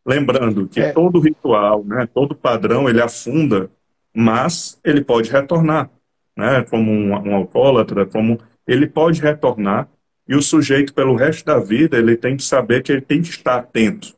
Lembrando 0.05 0.67
que 0.67 0.81
é. 0.81 0.93
todo 0.93 1.21
ritual, 1.21 1.85
né, 1.85 2.07
todo 2.13 2.35
padrão, 2.35 2.89
ele 2.89 3.01
afunda, 3.01 3.71
mas 4.15 4.79
ele 4.85 5.03
pode 5.03 5.31
retornar, 5.31 5.91
né? 6.37 6.63
Como 6.71 6.91
um, 6.91 7.11
um 7.11 7.35
alcoólatra, 7.35 8.07
como 8.07 8.39
ele 8.67 8.87
pode 8.87 9.21
retornar 9.21 9.89
e 10.27 10.35
o 10.35 10.43
sujeito, 10.43 10.95
pelo 10.95 11.15
resto 11.15 11.45
da 11.45 11.59
vida, 11.59 11.99
ele 11.99 12.17
tem 12.17 12.37
que 12.37 12.43
saber 12.43 12.83
que 12.83 12.91
ele 12.91 13.03
tem 13.03 13.21
que 13.21 13.29
estar 13.29 13.57
atento 13.57 14.15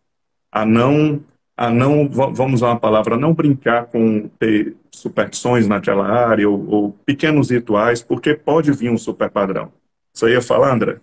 a 0.53 0.65
não 0.65 1.23
a 1.57 1.71
não, 1.71 2.07
vamos 2.07 2.57
usar 2.57 2.69
uma 2.69 2.79
palavra, 2.79 3.17
não 3.17 3.33
brincar 3.33 3.87
com 3.87 4.29
ter 4.38 4.76
superstições 4.91 5.67
naquela 5.67 6.07
área 6.07 6.49
ou, 6.49 6.69
ou, 6.69 6.93
pequenos 7.07 7.49
rituais, 7.49 8.03
porque 8.03 8.35
pode 8.35 8.71
vir 8.73 8.91
um 8.91 8.99
super 8.99 9.31
padrão. 9.31 9.73
Você 10.12 10.33
ia 10.33 10.43
falar, 10.43 10.75
André? 10.75 10.99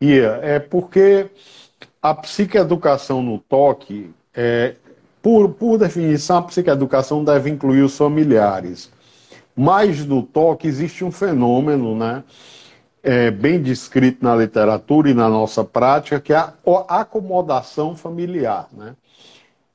Ia, 0.00 0.40
é 0.42 0.58
porque 0.58 1.30
a 2.02 2.12
psicoeducação 2.12 3.22
no 3.22 3.38
toque, 3.38 4.10
é, 4.34 4.74
por, 5.22 5.50
por 5.50 5.78
definição, 5.78 6.38
a 6.38 6.42
psicoeducação 6.42 7.24
deve 7.24 7.50
incluir 7.50 7.82
os 7.82 7.96
familiares. 7.96 8.90
Mas 9.56 10.04
no 10.04 10.22
toque 10.22 10.66
existe 10.66 11.04
um 11.04 11.10
fenômeno, 11.10 11.96
né? 11.96 12.24
É, 13.02 13.30
bem 13.30 13.62
descrito 13.62 14.22
na 14.22 14.36
literatura 14.36 15.10
e 15.10 15.14
na 15.14 15.28
nossa 15.28 15.64
prática, 15.64 16.20
que 16.20 16.34
é 16.34 16.36
a 16.36 16.54
acomodação 16.88 17.96
familiar. 17.96 18.68
Né? 18.72 18.94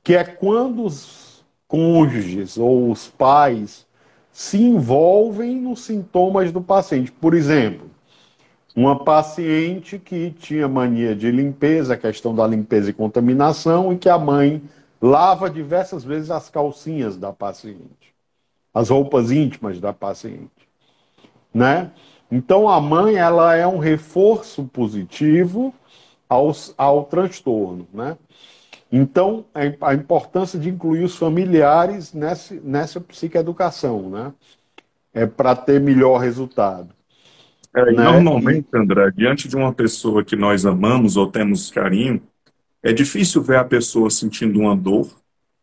que 0.06 0.14
é 0.14 0.22
quando 0.22 0.84
os 0.84 1.44
cônjuges 1.66 2.56
ou 2.56 2.92
os 2.92 3.08
pais 3.08 3.84
se 4.30 4.56
envolvem 4.56 5.60
nos 5.60 5.80
sintomas 5.80 6.52
do 6.52 6.60
paciente. 6.60 7.10
Por 7.10 7.34
exemplo, 7.34 7.90
uma 8.76 9.02
paciente 9.02 9.98
que 9.98 10.30
tinha 10.30 10.68
mania 10.68 11.12
de 11.12 11.28
limpeza, 11.32 11.96
questão 11.96 12.32
da 12.32 12.46
limpeza 12.46 12.90
e 12.90 12.92
contaminação, 12.92 13.92
e 13.92 13.96
que 13.96 14.08
a 14.08 14.16
mãe 14.16 14.62
lava 15.06 15.48
diversas 15.48 16.04
vezes 16.04 16.30
as 16.30 16.50
calcinhas 16.50 17.16
da 17.16 17.32
paciente, 17.32 18.14
as 18.74 18.90
roupas 18.90 19.30
íntimas 19.30 19.80
da 19.80 19.92
paciente, 19.92 20.68
né? 21.54 21.90
Então 22.30 22.68
a 22.68 22.80
mãe 22.80 23.16
ela 23.16 23.54
é 23.54 23.66
um 23.66 23.78
reforço 23.78 24.64
positivo 24.64 25.72
ao, 26.28 26.52
ao 26.76 27.04
transtorno, 27.04 27.86
né? 27.92 28.16
Então, 28.90 29.44
a 29.80 29.94
importância 29.94 30.58
de 30.58 30.68
incluir 30.68 31.02
os 31.02 31.16
familiares 31.16 32.12
nessa, 32.12 32.54
nessa 32.62 33.00
psicoeducação, 33.00 34.08
né? 34.08 34.32
É 35.12 35.26
para 35.26 35.56
ter 35.56 35.80
melhor 35.80 36.18
resultado. 36.18 36.90
É, 37.74 37.84
né? 37.84 38.04
Normalmente, 38.04 38.68
André, 38.72 39.10
diante 39.10 39.48
de 39.48 39.56
uma 39.56 39.72
pessoa 39.72 40.24
que 40.24 40.36
nós 40.36 40.64
amamos 40.64 41.16
ou 41.16 41.26
temos 41.26 41.70
carinho, 41.70 42.22
é 42.90 42.92
difícil 42.92 43.42
ver 43.42 43.56
a 43.56 43.64
pessoa 43.64 44.10
sentindo 44.10 44.60
uma 44.60 44.76
dor, 44.76 45.10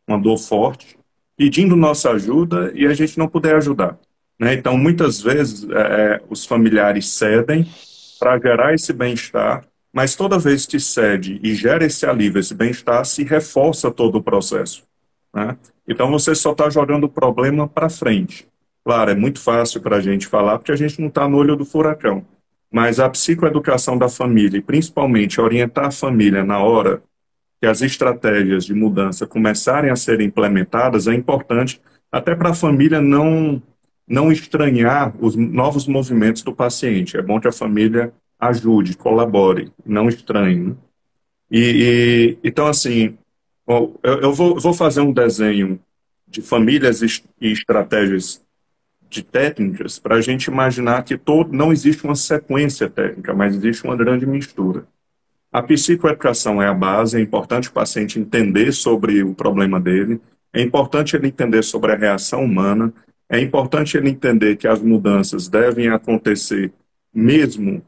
uma 0.07 0.19
dor 0.19 0.37
forte, 0.37 0.97
pedindo 1.37 1.75
nossa 1.75 2.11
ajuda 2.11 2.71
e 2.75 2.85
a 2.85 2.93
gente 2.93 3.17
não 3.17 3.27
puder 3.27 3.55
ajudar. 3.55 3.97
Né? 4.39 4.53
Então, 4.53 4.77
muitas 4.77 5.21
vezes, 5.21 5.67
é, 5.69 5.75
é 5.75 6.21
os 6.29 6.45
familiares 6.45 7.07
cedem 7.09 7.67
para 8.19 8.39
gerar 8.39 8.73
esse 8.73 8.93
bem-estar 8.93 9.65
mas 9.93 10.15
toda 10.15 10.39
vez 10.39 10.65
que 10.65 10.79
cede 10.79 11.39
e 11.43 11.53
gera 11.53 11.85
esse 11.85 12.03
alívio, 12.03 12.39
esse 12.39 12.55
bem-estar, 12.55 13.05
se 13.05 13.23
reforça 13.23 13.91
todo 13.91 14.15
o 14.17 14.23
processo. 14.23 14.83
Né? 15.31 15.55
Então 15.87 16.09
você 16.09 16.33
só 16.33 16.51
está 16.51 16.67
jogando 16.67 17.03
o 17.03 17.09
problema 17.09 17.67
para 17.67 17.89
frente. 17.89 18.47
Claro, 18.83 19.11
é 19.11 19.15
muito 19.15 19.39
fácil 19.39 19.81
para 19.81 19.97
a 19.97 20.01
gente 20.01 20.25
falar 20.25 20.57
porque 20.57 20.71
a 20.71 20.75
gente 20.75 20.99
não 20.99 21.09
está 21.09 21.27
no 21.27 21.37
olho 21.37 21.55
do 21.55 21.63
furacão. 21.63 22.25
Mas 22.71 22.99
a 22.99 23.07
psicoeducação 23.07 23.95
da 23.95 24.09
família, 24.09 24.57
e 24.57 24.61
principalmente 24.61 25.39
orientar 25.39 25.85
a 25.85 25.91
família 25.91 26.43
na 26.43 26.57
hora 26.57 27.03
que 27.63 27.67
as 27.67 27.81
estratégias 27.81 28.65
de 28.65 28.73
mudança 28.73 29.25
começarem 29.25 29.89
a 29.89 29.95
ser 29.95 30.19
implementadas, 30.19 31.07
é 31.07 31.13
importante 31.13 31.79
até 32.11 32.35
para 32.35 32.49
a 32.49 32.53
família 32.53 32.99
não, 32.99 33.63
não 34.05 34.33
estranhar 34.33 35.15
os 35.17 35.37
novos 35.37 35.87
movimentos 35.87 36.41
do 36.41 36.53
paciente. 36.53 37.15
É 37.15 37.21
bom 37.21 37.39
que 37.39 37.47
a 37.47 37.53
família 37.53 38.11
ajude, 38.37 38.97
colabore, 38.97 39.71
não 39.85 40.09
estranhe. 40.09 40.75
E, 41.49 42.35
e, 42.43 42.49
então, 42.49 42.67
assim, 42.67 43.17
eu, 43.65 43.97
eu 44.03 44.33
vou, 44.33 44.59
vou, 44.59 44.73
fazer 44.73 44.99
um 44.99 45.13
desenho 45.13 45.79
de 46.27 46.41
famílias 46.41 47.01
e 47.01 47.49
estratégias 47.49 48.43
de 49.09 49.23
técnicas 49.23 49.97
para 49.97 50.15
a 50.15 50.21
gente 50.21 50.47
imaginar 50.47 51.01
que 51.03 51.17
todo, 51.17 51.53
não 51.53 51.71
existe 51.71 52.03
uma 52.03 52.15
sequência 52.15 52.89
técnica, 52.89 53.33
mas 53.33 53.55
existe 53.55 53.85
uma 53.85 53.95
grande 53.95 54.25
mistura. 54.25 54.85
A 55.53 55.61
psicoeducação 55.61 56.59
é 56.59 56.67
a 56.67 56.73
base, 56.73 57.15
é 57.15 57.21
importante 57.21 57.69
o 57.69 57.71
paciente 57.71 58.19
entender 58.19 58.71
sobre 58.71 59.21
o 59.21 59.35
problema 59.35 59.79
dele, 59.79 60.19
é 60.51 60.59
importante 60.59 61.15
ele 61.15 61.27
entender 61.27 61.61
sobre 61.63 61.91
a 61.91 61.95
reação 61.95 62.43
humana, 62.43 62.91
é 63.29 63.39
importante 63.39 63.95
ele 63.95 64.09
entender 64.09 64.55
que 64.55 64.67
as 64.67 64.81
mudanças 64.81 65.47
devem 65.47 65.89
acontecer 65.89 66.73
mesmo 67.13 67.83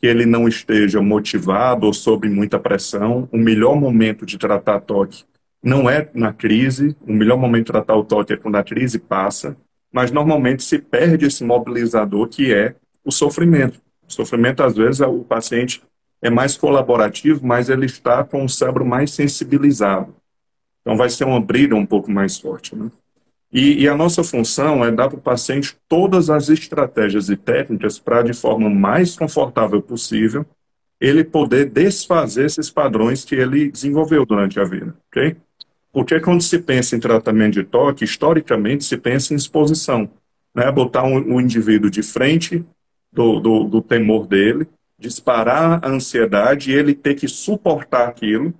que 0.00 0.06
ele 0.06 0.24
não 0.24 0.48
esteja 0.48 1.02
motivado 1.02 1.84
ou 1.84 1.92
sob 1.92 2.26
muita 2.26 2.58
pressão. 2.58 3.28
O 3.30 3.36
melhor 3.36 3.76
momento 3.76 4.24
de 4.24 4.38
tratar 4.38 4.80
toque 4.80 5.24
não 5.62 5.90
é 5.90 6.08
na 6.14 6.32
crise, 6.32 6.96
o 7.02 7.12
melhor 7.12 7.36
momento 7.36 7.66
de 7.66 7.72
tratar 7.72 7.96
o 7.96 8.04
toque 8.04 8.32
é 8.32 8.36
quando 8.38 8.56
a 8.56 8.64
crise 8.64 8.98
passa, 8.98 9.54
mas 9.92 10.10
normalmente 10.10 10.62
se 10.62 10.78
perde 10.78 11.26
esse 11.26 11.44
mobilizador 11.44 12.28
que 12.28 12.50
é 12.50 12.76
o 13.04 13.12
sofrimento. 13.12 13.78
O 14.08 14.12
sofrimento, 14.12 14.62
às 14.62 14.74
vezes, 14.74 15.00
o 15.00 15.22
paciente 15.22 15.82
é 16.22 16.28
mais 16.28 16.56
colaborativo, 16.56 17.46
mas 17.46 17.68
ele 17.68 17.86
está 17.86 18.22
com 18.22 18.44
o 18.44 18.48
cérebro 18.48 18.84
mais 18.84 19.10
sensibilizado. 19.12 20.14
Então 20.80 20.96
vai 20.96 21.08
ser 21.08 21.24
uma 21.24 21.40
briga 21.40 21.74
um 21.74 21.86
pouco 21.86 22.10
mais 22.10 22.38
forte. 22.38 22.74
Né? 22.74 22.90
E, 23.52 23.82
e, 23.82 23.88
a 23.88 23.96
nossa 23.96 24.22
função 24.22 24.84
é 24.84 24.90
dar 24.90 25.08
para 25.08 25.18
o 25.18 25.22
paciente 25.22 25.76
todas 25.88 26.30
as 26.30 26.48
estratégias 26.48 27.28
e 27.28 27.36
técnicas 27.36 27.98
para, 27.98 28.22
de 28.22 28.32
forma 28.32 28.70
mais 28.70 29.16
confortável 29.16 29.82
possível, 29.82 30.46
ele 31.00 31.24
poder 31.24 31.68
desfazer 31.68 32.44
esses 32.44 32.70
padrões 32.70 33.24
que 33.24 33.34
ele 33.34 33.70
desenvolveu 33.70 34.24
durante 34.26 34.60
a 34.60 34.64
vida, 34.64 34.94
ok? 35.08 35.36
Porque 35.92 36.20
quando 36.20 36.42
se 36.42 36.58
pensa 36.58 36.94
em 36.94 37.00
tratamento 37.00 37.54
de 37.54 37.64
toque, 37.64 38.04
historicamente 38.04 38.84
se 38.84 38.96
pensa 38.96 39.32
em 39.32 39.36
exposição, 39.36 40.08
né? 40.54 40.70
Botar 40.70 41.02
o 41.02 41.08
um, 41.08 41.34
um 41.34 41.40
indivíduo 41.40 41.90
de 41.90 42.02
frente 42.02 42.64
do, 43.12 43.40
do, 43.40 43.64
do 43.64 43.82
temor 43.82 44.26
dele, 44.26 44.68
disparar 45.00 45.82
a 45.82 45.88
ansiedade 45.88 46.70
e 46.70 46.74
ele 46.74 46.94
ter 46.94 47.14
que 47.14 47.26
suportar 47.26 48.06
aquilo 48.06 48.54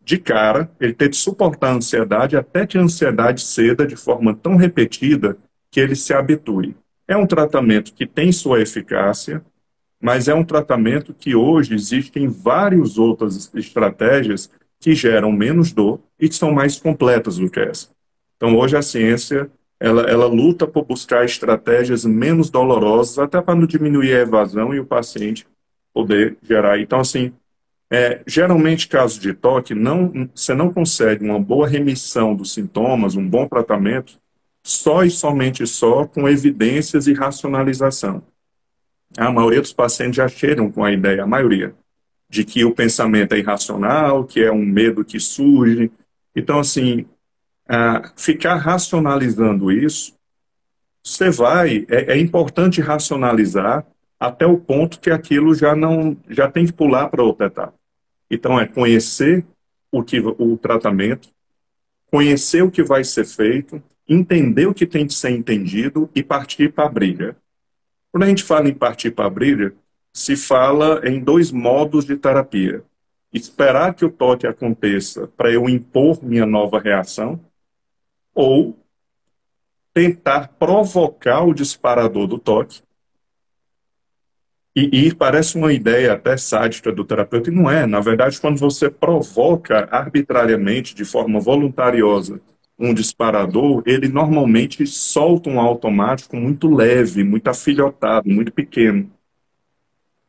de 0.00 0.18
cara, 0.18 0.70
ele 0.78 0.92
ter 0.92 1.08
de 1.08 1.16
suportar 1.16 1.70
a 1.70 1.74
ansiedade 1.76 2.36
até 2.36 2.66
que 2.66 2.78
a 2.78 2.82
ansiedade 2.82 3.40
ceda 3.40 3.86
de 3.86 3.96
forma 3.96 4.34
tão 4.34 4.56
repetida 4.56 5.36
que 5.70 5.80
ele 5.80 5.96
se 5.96 6.12
habitue. 6.12 6.76
É 7.06 7.16
um 7.16 7.26
tratamento 7.26 7.92
que 7.92 8.06
tem 8.06 8.30
sua 8.30 8.60
eficácia, 8.60 9.42
mas 10.00 10.28
é 10.28 10.34
um 10.34 10.44
tratamento 10.44 11.12
que 11.12 11.34
hoje 11.34 11.74
existem 11.74 12.28
várias 12.28 12.98
outras 12.98 13.50
estratégias 13.54 14.50
que 14.78 14.94
geram 14.94 15.32
menos 15.32 15.72
dor 15.72 16.00
e 16.20 16.28
que 16.28 16.34
são 16.34 16.52
mais 16.52 16.78
completas 16.78 17.38
do 17.38 17.50
que 17.50 17.60
essa. 17.60 17.88
Então, 18.36 18.56
hoje 18.56 18.76
a 18.76 18.82
ciência 18.82 19.50
ela, 19.80 20.02
ela 20.02 20.26
luta 20.26 20.66
por 20.66 20.84
buscar 20.84 21.24
estratégias 21.24 22.04
menos 22.04 22.50
dolorosas, 22.50 23.18
até 23.18 23.40
para 23.40 23.54
não 23.54 23.66
diminuir 23.66 24.14
a 24.14 24.20
evasão 24.20 24.74
e 24.74 24.80
o 24.80 24.86
paciente 24.86 25.46
poder 25.94 26.36
gerar. 26.42 26.80
Então, 26.80 27.00
assim, 27.00 27.32
é, 27.90 28.22
geralmente, 28.26 28.88
casos 28.88 29.18
de 29.18 29.32
toque, 29.32 29.74
não, 29.74 30.28
você 30.34 30.52
não 30.54 30.72
consegue 30.72 31.24
uma 31.24 31.38
boa 31.38 31.66
remissão 31.66 32.34
dos 32.34 32.52
sintomas, 32.52 33.14
um 33.14 33.26
bom 33.26 33.46
tratamento, 33.46 34.18
só 34.62 35.04
e 35.04 35.10
somente 35.10 35.66
só 35.66 36.04
com 36.06 36.28
evidências 36.28 37.06
e 37.06 37.14
racionalização. 37.14 38.22
A 39.16 39.30
maioria 39.30 39.62
dos 39.62 39.72
pacientes 39.72 40.16
já 40.16 40.28
chegam 40.28 40.70
com 40.70 40.84
a 40.84 40.92
ideia, 40.92 41.22
a 41.22 41.26
maioria, 41.26 41.74
de 42.28 42.44
que 42.44 42.64
o 42.64 42.74
pensamento 42.74 43.32
é 43.32 43.38
irracional, 43.38 44.24
que 44.24 44.42
é 44.42 44.52
um 44.52 44.64
medo 44.64 45.04
que 45.04 45.18
surge. 45.18 45.90
Então, 46.36 46.58
assim, 46.58 47.06
ficar 48.16 48.56
racionalizando 48.56 49.70
isso, 49.70 50.14
você 51.02 51.30
vai, 51.30 51.86
é, 51.88 52.14
é 52.14 52.18
importante 52.18 52.80
racionalizar 52.80 53.86
até 54.18 54.46
o 54.46 54.58
ponto 54.58 54.98
que 54.98 55.10
aquilo 55.10 55.54
já 55.54 55.74
não 55.74 56.16
já 56.28 56.50
tem 56.50 56.66
que 56.66 56.72
pular 56.72 57.08
para 57.08 57.22
outra 57.22 57.46
etapa. 57.46 57.74
Então 58.30 58.58
é 58.58 58.66
conhecer 58.66 59.44
o 59.92 60.02
que 60.02 60.18
o 60.20 60.56
tratamento, 60.58 61.28
conhecer 62.10 62.62
o 62.62 62.70
que 62.70 62.82
vai 62.82 63.04
ser 63.04 63.24
feito, 63.24 63.82
entender 64.08 64.66
o 64.66 64.74
que 64.74 64.86
tem 64.86 65.06
de 65.06 65.14
ser 65.14 65.30
entendido 65.30 66.10
e 66.14 66.22
partir 66.22 66.72
para 66.72 66.86
a 66.86 66.88
briga. 66.88 67.36
Quando 68.10 68.24
a 68.24 68.26
gente 68.26 68.42
fala 68.42 68.68
em 68.68 68.74
partir 68.74 69.10
para 69.10 69.26
a 69.26 69.30
briga, 69.30 69.74
se 70.12 70.36
fala 70.36 71.00
em 71.04 71.20
dois 71.20 71.50
modos 71.50 72.04
de 72.04 72.16
terapia. 72.16 72.82
Esperar 73.32 73.94
que 73.94 74.04
o 74.04 74.10
toque 74.10 74.46
aconteça 74.46 75.28
para 75.36 75.50
eu 75.52 75.68
impor 75.68 76.22
minha 76.24 76.46
nova 76.46 76.80
reação 76.80 77.38
ou 78.38 78.78
tentar 79.92 80.46
provocar 80.60 81.42
o 81.42 81.52
disparador 81.52 82.28
do 82.28 82.38
toque. 82.38 82.82
E, 84.76 85.12
parece 85.12 85.56
uma 85.56 85.72
ideia 85.72 86.12
até 86.12 86.36
sádica 86.36 86.92
do 86.92 87.04
terapeuta, 87.04 87.50
e 87.50 87.52
não 87.52 87.68
é. 87.68 87.84
Na 87.84 87.98
verdade, 87.98 88.40
quando 88.40 88.60
você 88.60 88.88
provoca 88.88 89.88
arbitrariamente, 89.90 90.94
de 90.94 91.04
forma 91.04 91.40
voluntariosa, 91.40 92.40
um 92.78 92.94
disparador, 92.94 93.82
ele 93.84 94.06
normalmente 94.06 94.86
solta 94.86 95.50
um 95.50 95.58
automático 95.58 96.36
muito 96.36 96.72
leve, 96.72 97.24
muito 97.24 97.48
afilhotado, 97.48 98.30
muito 98.30 98.52
pequeno. 98.52 99.10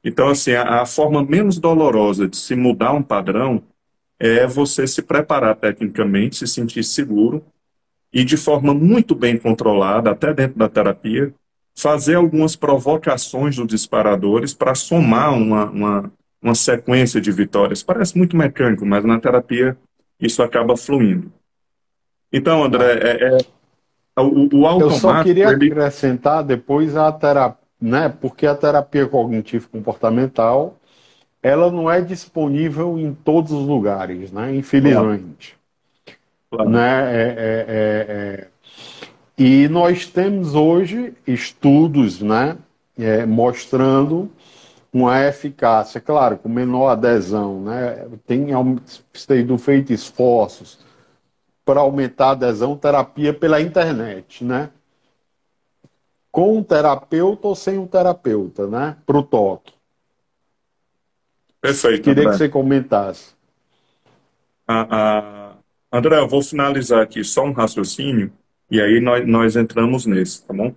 Então, 0.03 0.29
assim, 0.29 0.53
a, 0.53 0.81
a 0.81 0.85
forma 0.87 1.23
menos 1.23 1.59
dolorosa 1.59 2.27
de 2.27 2.37
se 2.37 2.55
mudar 2.55 2.93
um 2.93 3.03
padrão 3.03 3.61
é 4.17 4.47
você 4.47 4.87
se 4.87 5.03
preparar 5.03 5.55
tecnicamente, 5.57 6.37
se 6.37 6.47
sentir 6.47 6.83
seguro 6.83 7.45
e 8.11 8.23
de 8.23 8.37
forma 8.37 8.73
muito 8.73 9.13
bem 9.15 9.37
controlada, 9.37 10.11
até 10.11 10.33
dentro 10.33 10.57
da 10.57 10.67
terapia, 10.67 11.33
fazer 11.75 12.15
algumas 12.15 12.55
provocações 12.55 13.55
dos 13.55 13.67
disparadores 13.67 14.53
para 14.53 14.75
somar 14.75 15.33
uma, 15.33 15.69
uma, 15.69 16.11
uma 16.41 16.55
sequência 16.55 17.21
de 17.21 17.31
vitórias. 17.31 17.83
Parece 17.83 18.17
muito 18.17 18.35
mecânico, 18.35 18.85
mas 18.85 19.05
na 19.05 19.19
terapia 19.19 19.77
isso 20.19 20.43
acaba 20.43 20.75
fluindo. 20.75 21.31
Então, 22.31 22.63
André, 22.63 22.93
é, 22.93 23.37
é 23.37 24.21
o, 24.21 24.49
o 24.53 24.67
automático... 24.67 24.83
Eu 24.83 24.91
só 24.91 25.23
queria 25.23 25.49
ele... 25.49 25.71
acrescentar 25.71 26.43
depois 26.43 26.97
a 26.97 27.11
terapia, 27.11 27.59
né, 27.81 28.09
porque 28.09 28.45
a 28.45 28.55
terapia 28.55 29.07
cognitivo-comportamental 29.07 30.77
ela 31.41 31.71
não 31.71 31.89
é 31.89 32.01
disponível 32.01 32.99
em 32.99 33.13
todos 33.13 33.53
os 33.53 33.65
lugares, 33.65 34.31
né, 34.31 34.53
infelizmente. 34.53 35.58
Claro. 36.51 36.69
Né, 36.69 37.15
é, 37.15 37.27
é, 37.27 37.65
é, 37.67 38.47
é 38.47 38.47
e 39.37 39.69
nós 39.69 40.05
temos 40.05 40.53
hoje 40.53 41.13
estudos 41.25 42.21
né, 42.21 42.57
é, 42.97 43.25
mostrando 43.25 44.29
uma 44.91 45.23
eficácia, 45.25 46.01
claro, 46.01 46.37
com 46.37 46.49
menor 46.49 46.89
adesão. 46.89 47.61
Né? 47.61 48.05
Tem 48.27 48.47
sido 49.13 49.57
feito 49.57 49.93
esforços 49.93 50.79
para 51.63 51.79
aumentar 51.79 52.27
a 52.27 52.31
adesão 52.31 52.75
terapia 52.75 53.33
pela 53.33 53.61
internet, 53.61 54.43
né? 54.43 54.71
Com 56.31 56.57
um 56.57 56.63
terapeuta 56.63 57.47
ou 57.47 57.55
sem 57.55 57.77
um 57.77 57.85
terapeuta, 57.85 58.67
né? 58.67 58.97
Para 59.05 59.17
o 59.17 59.23
toque. 59.23 59.73
Perfeito. 61.61 62.03
Queria 62.03 62.23
André. 62.23 62.31
que 62.31 62.37
você 62.39 62.49
comentasse. 62.49 63.35
Ah, 64.67 64.87
ah, 64.89 65.48
André, 65.91 66.19
eu 66.19 66.27
vou 66.27 66.43
finalizar 66.43 67.01
aqui 67.01 67.23
só 67.23 67.43
um 67.43 67.51
raciocínio 67.51 68.31
e 68.69 68.79
aí 68.79 68.99
nós, 68.99 69.27
nós 69.27 69.55
entramos 69.55 70.05
nesse, 70.05 70.45
tá 70.45 70.53
bom? 70.53 70.75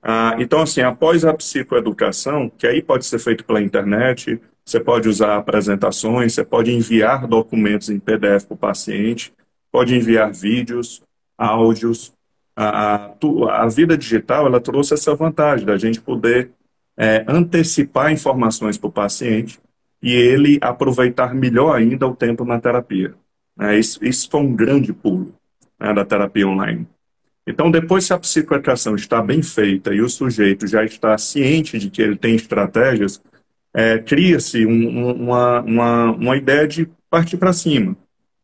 Ah, 0.00 0.36
então, 0.38 0.60
assim, 0.60 0.82
após 0.82 1.24
a 1.24 1.34
psicoeducação, 1.34 2.50
que 2.50 2.66
aí 2.66 2.82
pode 2.82 3.04
ser 3.06 3.18
feito 3.18 3.44
pela 3.44 3.60
internet, 3.60 4.40
você 4.64 4.78
pode 4.78 5.08
usar 5.08 5.36
apresentações, 5.36 6.34
você 6.34 6.44
pode 6.44 6.70
enviar 6.70 7.26
documentos 7.26 7.88
em 7.88 7.98
PDF 7.98 8.44
para 8.46 8.54
o 8.54 8.58
paciente, 8.58 9.32
pode 9.72 9.94
enviar 9.94 10.32
vídeos, 10.32 11.02
áudios. 11.36 12.12
A, 12.54 12.94
a, 12.94 13.14
a, 13.62 13.66
vida 13.66 13.98
digital 13.98 14.46
ela 14.46 14.60
trouxe 14.60 14.94
essa 14.94 15.14
vantagem 15.14 15.66
da 15.66 15.76
gente 15.76 16.00
poder 16.00 16.52
é, 16.96 17.24
antecipar 17.26 18.12
informações 18.12 18.78
para 18.78 18.88
o 18.88 18.92
paciente 18.92 19.58
e 20.00 20.12
ele 20.12 20.58
aproveitar 20.60 21.34
melhor 21.34 21.74
ainda 21.74 22.06
o 22.06 22.14
tempo 22.14 22.44
na 22.44 22.60
terapia. 22.60 23.14
É, 23.58 23.78
isso, 23.78 24.04
isso 24.04 24.28
foi 24.30 24.40
um 24.40 24.54
grande 24.54 24.92
pulo 24.92 25.34
né, 25.78 25.92
da 25.92 26.04
terapia 26.04 26.46
online. 26.46 26.86
Então, 27.46 27.70
depois 27.70 28.06
que 28.06 28.12
a 28.12 28.18
psicoeducação 28.18 28.94
está 28.94 29.20
bem 29.20 29.42
feita 29.42 29.94
e 29.94 30.00
o 30.00 30.08
sujeito 30.08 30.66
já 30.66 30.84
está 30.84 31.16
ciente 31.18 31.78
de 31.78 31.90
que 31.90 32.00
ele 32.00 32.16
tem 32.16 32.34
estratégias, 32.34 33.22
é, 33.72 33.98
cria-se 33.98 34.64
um, 34.64 35.10
uma, 35.10 35.60
uma, 35.60 36.10
uma 36.12 36.36
ideia 36.36 36.66
de 36.66 36.88
partir 37.10 37.36
para 37.36 37.52
cima. 37.52 37.96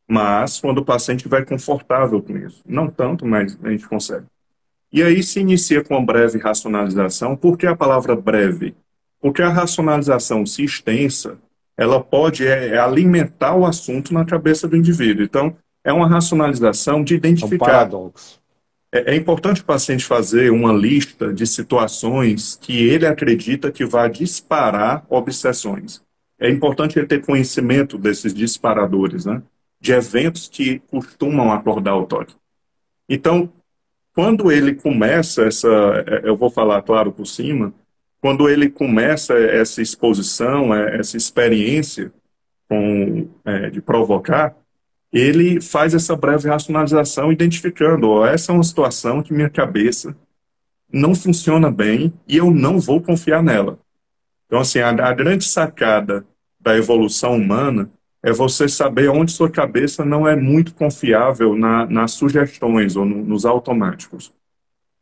Mas 0.07 0.61
quando 0.61 0.79
o 0.79 0.85
paciente 0.85 1.18
estiver 1.20 1.46
confortável 1.46 2.20
com 2.20 2.37
isso. 2.37 2.62
Não 2.66 2.88
tanto, 2.88 3.25
mas 3.25 3.57
a 3.62 3.70
gente 3.70 3.88
consegue. 3.88 4.27
E 4.92 5.03
aí 5.03 5.23
se 5.23 5.40
inicia 5.40 5.85
com 5.85 5.96
a 5.96 6.01
breve 6.01 6.38
racionalização. 6.38 7.37
Por 7.37 7.57
que 7.57 7.66
a 7.66 7.77
palavra 7.77 8.16
breve? 8.16 8.75
Porque 9.20 9.40
a 9.40 9.49
racionalização, 9.49 10.44
se 10.44 10.64
extensa, 10.64 11.38
ela 11.81 12.01
pode 12.01 12.47
é, 12.47 12.75
é 12.75 12.79
alimentar 12.79 13.57
o 13.57 13.64
assunto 13.64 14.12
na 14.12 14.25
cabeça 14.25 14.69
do 14.69 14.77
indivíduo. 14.77 15.25
Então, 15.25 15.57
é 15.83 15.93
uma 15.93 16.07
racionalização 16.07 17.03
de 17.03 17.14
identificar. 17.14 17.55
É 17.55 17.57
um 17.57 17.59
paradoxo 17.59 18.40
é, 18.93 19.12
é 19.12 19.16
importante 19.16 19.61
o 19.61 19.64
paciente 19.64 20.05
fazer 20.05 20.51
uma 20.51 20.73
lista 20.73 21.33
de 21.33 21.47
situações 21.47 22.59
que 22.61 22.88
ele 22.88 23.07
acredita 23.07 23.71
que 23.71 23.85
vai 23.85 24.11
disparar 24.11 25.05
obsessões. 25.09 26.03
É 26.38 26.49
importante 26.49 26.99
ele 26.99 27.07
ter 27.07 27.25
conhecimento 27.25 27.99
desses 27.99 28.35
disparadores, 28.35 29.25
né? 29.25 29.43
De 29.81 29.93
eventos 29.93 30.49
que 30.49 30.81
costumam 30.90 31.53
acordar 31.53 31.97
o 31.97 32.07
toque. 32.07 32.35
Então, 33.09 33.51
quando 34.14 34.51
ele 34.51 34.75
começa 34.75 35.45
essa, 35.45 35.69
é, 36.07 36.29
eu 36.29 36.37
vou 36.37 36.51
falar 36.51 36.83
claro 36.83 37.12
por 37.12 37.27
cima, 37.27 37.73
quando 38.20 38.48
ele 38.48 38.68
começa 38.68 39.35
essa 39.35 39.80
exposição, 39.80 40.74
é, 40.74 40.98
essa 40.98 41.16
experiência 41.16 42.12
com, 42.68 43.28
é, 43.44 43.70
de 43.70 43.80
provocar, 43.80 44.54
ele 45.12 45.61
faz 45.61 45.94
essa 45.94 46.14
breve 46.14 46.48
racionalização 46.48 47.33
identificando, 47.33 48.09
ó, 48.09 48.26
essa 48.26 48.52
é 48.52 48.54
uma 48.54 48.62
situação 48.62 49.22
que 49.22 49.33
minha 49.33 49.50
cabeça 49.50 50.16
não 50.92 51.14
funciona 51.14 51.70
bem 51.70 52.12
e 52.28 52.37
eu 52.37 52.50
não 52.50 52.78
vou 52.78 53.00
confiar 53.00 53.42
nela. 53.42 53.78
Então, 54.46 54.61
assim, 54.61 54.80
a, 54.80 54.88
a 54.90 55.12
grande 55.12 55.44
sacada 55.44 56.24
da 56.61 56.76
evolução 56.76 57.37
humana 57.37 57.90
é 58.22 58.33
você 58.33 58.68
saber 58.68 59.09
onde 59.09 59.33
sua 59.33 59.50
cabeça 59.50 60.04
não 60.04 60.28
é 60.28 60.37
muito 60.37 60.74
confiável 60.74 61.56
na, 61.56 61.87
nas 61.87 62.12
sugestões 62.12 62.96
ou 62.96 63.04
no, 63.04 63.24
nos 63.24 63.44
automáticos. 63.44 64.33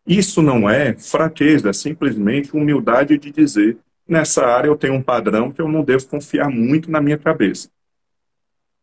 Isso 0.09 0.41
não 0.41 0.71
é 0.71 0.95
fraqueza, 0.95 1.69
é 1.69 1.73
simplesmente 1.75 2.57
humildade 2.57 3.19
de 3.19 3.31
dizer, 3.31 3.77
nessa 4.09 4.47
área 4.47 4.69
eu 4.69 4.77
tenho 4.77 4.95
um 4.95 5.03
padrão 5.03 5.53
que 5.53 5.61
eu 5.61 5.69
não 5.69 5.85
devo 5.85 6.07
confiar 6.07 6.49
muito 6.49 6.91
na 6.91 6.99
minha 6.99 7.19
cabeça. 7.19 7.69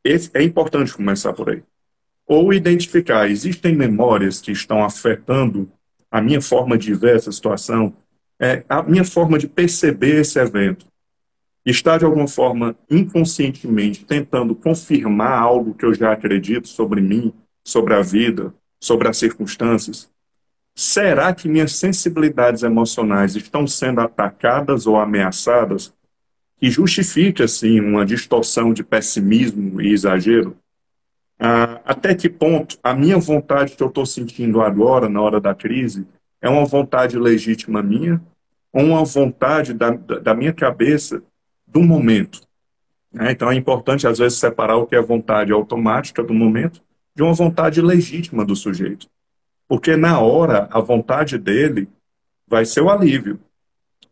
Esse, 0.04 0.30
é 0.36 0.44
importante 0.44 0.94
começar 0.94 1.34
por 1.34 1.50
aí. 1.50 1.64
Ou 2.28 2.54
identificar, 2.54 3.28
existem 3.28 3.76
memórias 3.76 4.40
que 4.40 4.52
estão 4.52 4.84
afetando 4.84 5.68
a 6.12 6.22
minha 6.22 6.40
forma 6.40 6.78
de 6.78 6.94
ver 6.94 7.16
essa 7.16 7.32
situação, 7.32 7.96
é, 8.40 8.64
a 8.70 8.84
minha 8.84 9.04
forma 9.04 9.40
de 9.40 9.48
perceber 9.48 10.22
esse 10.22 10.38
evento. 10.38 10.86
Está, 11.66 11.98
de 11.98 12.06
alguma 12.06 12.28
forma, 12.28 12.76
inconscientemente 12.88 14.06
tentando 14.06 14.54
confirmar 14.54 15.42
algo 15.42 15.74
que 15.74 15.86
eu 15.86 15.94
já 15.96 16.14
acredito 16.14 16.68
sobre 16.68 17.02
mim, 17.02 17.34
sobre 17.64 17.96
a 17.96 18.02
vida, 18.04 18.54
sobre 18.80 19.08
as 19.08 19.18
circunstâncias? 19.18 20.14
Será 20.78 21.34
que 21.34 21.48
minhas 21.48 21.72
sensibilidades 21.78 22.62
emocionais 22.62 23.34
estão 23.38 23.66
sendo 23.66 24.02
atacadas 24.02 24.86
ou 24.86 25.00
ameaçadas 25.00 25.94
que 26.58 26.70
justifique 26.70 27.42
assim 27.42 27.80
uma 27.80 28.06
distorção 28.06 28.74
de 28.74 28.84
pessimismo 28.84 29.82
e 29.82 29.94
exagero? 29.94 30.58
Ah, 31.40 31.80
até 31.86 32.14
que 32.14 32.30
ponto 32.30 32.78
a 32.84 32.94
minha 32.94 33.18
vontade 33.18 33.76
que 33.76 33.84
eu 33.84 33.88
estou 33.88 34.06
sentindo 34.06 34.62
agora, 34.62 35.08
na 35.08 35.22
hora 35.22 35.40
da 35.40 35.56
crise, 35.56 36.06
é 36.42 36.50
uma 36.50 36.66
vontade 36.66 37.18
legítima 37.18 37.82
minha 37.82 38.22
ou 38.74 38.84
uma 38.84 39.06
vontade 39.06 39.74
da, 39.74 39.92
da 39.92 40.34
minha 40.34 40.52
cabeça 40.52 41.24
do 41.66 41.82
momento? 41.82 42.42
É, 43.18 43.32
então 43.32 43.50
é 43.50 43.56
importante, 43.56 44.06
às 44.06 44.18
vezes, 44.18 44.38
separar 44.38 44.76
o 44.76 44.86
que 44.86 44.96
é 44.96 45.02
vontade 45.02 45.54
automática 45.54 46.22
do 46.22 46.34
momento 46.34 46.82
de 47.16 47.24
uma 47.24 47.34
vontade 47.34 47.82
legítima 47.82 48.44
do 48.44 48.58
sujeito. 48.58 49.08
Porque 49.68 49.96
na 49.96 50.20
hora, 50.20 50.68
a 50.72 50.80
vontade 50.80 51.38
dele 51.38 51.90
vai 52.48 52.66
ser 52.66 52.82
o 52.82 52.90
alívio. 52.90 53.40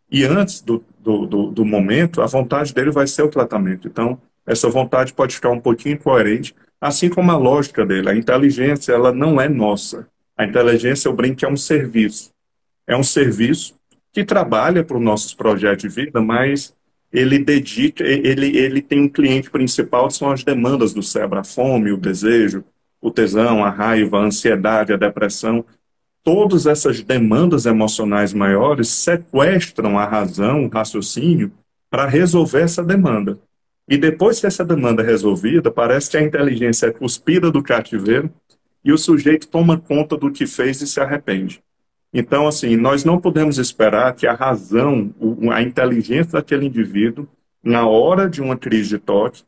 E 0.09 0.23
antes 0.23 0.61
do, 0.61 0.83
do, 0.99 1.25
do, 1.25 1.51
do, 1.51 1.65
momento, 1.65 2.21
a 2.21 2.25
vontade 2.25 2.73
dele 2.73 2.91
vai 2.91 3.07
ser 3.07 3.23
o 3.23 3.29
tratamento. 3.29 3.87
Então, 3.87 4.19
essa 4.45 4.69
vontade 4.69 5.13
pode 5.13 5.35
ficar 5.35 5.49
um 5.49 5.59
pouquinho 5.59 5.95
incoerente, 5.95 6.55
assim 6.79 7.09
como 7.09 7.31
a 7.31 7.37
lógica 7.37 7.85
dele. 7.85 8.09
A 8.09 8.15
inteligência, 8.15 8.91
ela 8.93 9.11
não 9.11 9.39
é 9.39 9.47
nossa. 9.47 10.07
A 10.37 10.45
inteligência, 10.45 11.07
eu 11.07 11.13
brinco, 11.13 11.45
é 11.45 11.49
um 11.49 11.57
serviço. 11.57 12.31
É 12.87 12.95
um 12.95 13.03
serviço 13.03 13.75
que 14.11 14.23
trabalha 14.23 14.83
para 14.83 14.97
os 14.97 15.03
nossos 15.03 15.33
projetos 15.33 15.83
de 15.83 15.89
vida, 15.89 16.21
mas 16.21 16.75
ele 17.11 17.39
dedica, 17.39 18.03
ele, 18.03 18.57
ele 18.57 18.81
tem 18.81 19.01
um 19.01 19.09
cliente 19.09 19.49
principal, 19.49 20.07
que 20.07 20.15
são 20.15 20.31
as 20.31 20.43
demandas 20.43 20.93
do 20.93 21.03
cérebro, 21.03 21.39
a 21.39 21.43
fome, 21.43 21.91
o 21.91 21.97
desejo, 21.97 22.63
o 23.03 23.11
tesão, 23.11 23.63
a 23.63 23.69
raiva, 23.69 24.17
a 24.17 24.23
ansiedade, 24.23 24.93
a 24.93 24.97
depressão 24.97 25.63
todas 26.23 26.65
essas 26.65 27.01
demandas 27.01 27.65
emocionais 27.65 28.33
maiores 28.33 28.87
sequestram 28.87 29.99
a 29.99 30.05
razão, 30.05 30.65
o 30.65 30.69
raciocínio, 30.69 31.51
para 31.89 32.07
resolver 32.07 32.61
essa 32.61 32.81
demanda. 32.81 33.37
E 33.87 33.97
depois 33.97 34.39
que 34.39 34.47
essa 34.47 34.63
demanda 34.63 35.03
é 35.03 35.05
resolvida, 35.05 35.69
parece 35.69 36.09
que 36.09 36.17
a 36.17 36.23
inteligência 36.23 36.87
é 36.87 36.91
cuspida 36.91 37.51
do 37.51 37.61
cativeiro 37.61 38.31
e 38.83 38.93
o 38.93 38.97
sujeito 38.97 39.49
toma 39.49 39.77
conta 39.77 40.15
do 40.15 40.31
que 40.31 40.47
fez 40.47 40.81
e 40.81 40.87
se 40.87 41.01
arrepende. 41.01 41.61
Então, 42.13 42.47
assim, 42.47 42.77
nós 42.77 43.03
não 43.03 43.19
podemos 43.19 43.57
esperar 43.57 44.13
que 44.13 44.25
a 44.25 44.33
razão, 44.33 45.13
a 45.51 45.61
inteligência 45.61 46.33
daquele 46.33 46.67
indivíduo, 46.67 47.27
na 47.61 47.85
hora 47.85 48.29
de 48.29 48.41
uma 48.41 48.55
crise 48.55 48.89
de 48.89 48.99
toque, 48.99 49.43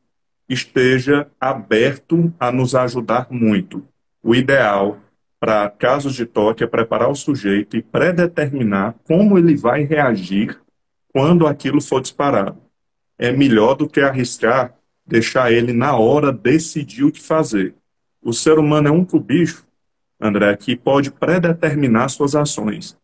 esteja 0.47 1.27
aberto 1.39 2.33
a 2.39 2.51
nos 2.51 2.75
ajudar 2.75 3.27
muito. 3.29 3.85
O 4.21 4.35
ideal 4.35 4.99
para 5.39 5.69
casos 5.69 6.15
de 6.15 6.25
toque 6.25 6.63
é 6.63 6.67
preparar 6.67 7.09
o 7.09 7.15
sujeito 7.15 7.77
e 7.77 7.81
predeterminar 7.81 8.95
como 9.03 9.37
ele 9.37 9.55
vai 9.55 9.83
reagir 9.83 10.59
quando 11.13 11.47
aquilo 11.47 11.81
for 11.81 12.01
disparado. 12.01 12.57
É 13.17 13.31
melhor 13.31 13.75
do 13.75 13.87
que 13.87 14.01
arriscar 14.01 14.73
deixar 15.05 15.51
ele 15.51 15.71
na 15.71 15.95
hora 15.95 16.31
decidir 16.31 17.03
o 17.03 17.11
que 17.11 17.21
fazer. 17.21 17.75
O 18.21 18.33
ser 18.33 18.57
humano 18.57 18.87
é 18.87 18.91
um 18.91 19.05
bicho, 19.19 19.65
André, 20.19 20.55
que 20.57 20.75
pode 20.75 21.11
predeterminar 21.11 22.09
suas 22.09 22.35
ações. 22.35 22.97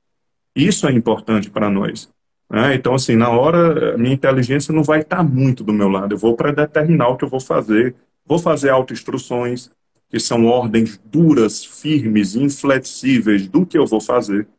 Isso 0.56 0.88
é 0.88 0.92
importante 0.92 1.50
para 1.50 1.70
nós. 1.70 2.12
Né? 2.52 2.76
Então, 2.76 2.94
assim, 2.94 3.16
na 3.16 3.30
hora, 3.30 3.98
minha 3.98 4.14
inteligência 4.14 4.74
não 4.74 4.84
vai 4.84 5.00
estar 5.00 5.24
muito 5.24 5.64
do 5.64 5.72
meu 5.72 5.88
lado. 5.88 6.14
Eu 6.14 6.18
vou 6.18 6.36
predeterminar 6.36 7.10
o 7.10 7.16
que 7.16 7.24
eu 7.24 7.30
vou 7.30 7.40
fazer. 7.40 7.96
Vou 8.26 8.38
fazer 8.38 8.70
autoinstruções, 8.70 9.72
que 10.10 10.20
são 10.20 10.46
ordens 10.46 11.00
duras, 11.06 11.64
firmes, 11.64 12.36
inflexíveis 12.36 13.48
do 13.48 13.66
que 13.66 13.78
eu 13.78 13.88
vou 13.88 14.02
fazer. 14.02 14.50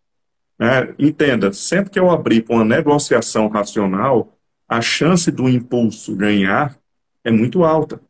Né? 0.58 0.94
Entenda, 0.98 1.52
sempre 1.52 1.90
que 1.90 2.00
eu 2.00 2.10
abrir 2.10 2.42
para 2.42 2.56
uma 2.56 2.64
negociação 2.64 3.46
racional, 3.48 4.32
a 4.66 4.80
chance 4.80 5.30
do 5.30 5.46
impulso 5.46 6.16
ganhar 6.16 6.74
é 7.22 7.30
muito 7.30 7.62
alta. 7.62 8.00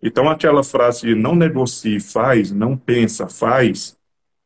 Então, 0.00 0.28
aquela 0.28 0.62
frase 0.62 1.12
não 1.16 1.34
negocie, 1.34 1.98
faz, 1.98 2.52
não 2.52 2.76
pensa, 2.76 3.26
faz, 3.26 3.96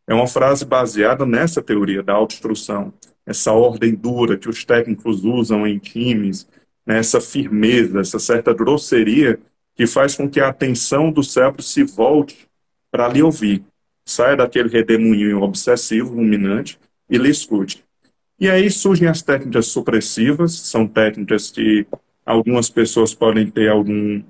é 0.07 0.15
uma 0.15 0.27
frase 0.27 0.65
baseada 0.65 1.27
nessa 1.27 1.61
teoria 1.61 2.03
da 2.03 2.15
autoinstrução, 2.15 2.91
essa 3.27 3.53
ordem 3.53 3.95
dura 3.95 4.37
que 4.37 4.49
os 4.49 4.65
técnicos 4.65 5.25
usam 5.25 5.67
em 5.67 5.79
times, 5.79 6.47
né, 6.87 6.99
essa 6.99 7.21
firmeza, 7.21 8.01
essa 8.01 8.19
certa 8.19 8.53
grosseria 8.53 9.39
que 9.75 9.87
faz 9.87 10.17
com 10.17 10.29
que 10.29 10.41
a 10.41 10.49
atenção 10.49 11.11
do 11.11 11.23
cérebro 11.23 11.63
se 11.63 11.83
volte 11.83 12.49
para 12.91 13.09
lhe 13.09 13.23
ouvir. 13.23 13.65
Saia 14.05 14.37
daquele 14.37 14.69
redemoinho 14.69 15.43
obsessivo, 15.43 16.15
ruminante, 16.15 16.79
e 17.09 17.17
lhe 17.17 17.31
escute. 17.31 17.85
E 18.39 18.51
aí 18.51 18.71
surgem 18.71 19.07
as 19.07 19.23
técnicas 19.23 19.67
supressivas, 19.67 20.53
são 20.53 20.87
técnicas 20.87 21.51
que 21.51 21.87
algumas 22.27 22.69
pessoas 22.69 23.15
podem 23.15 23.49
ter 23.49 23.69
algum, 23.69 24.23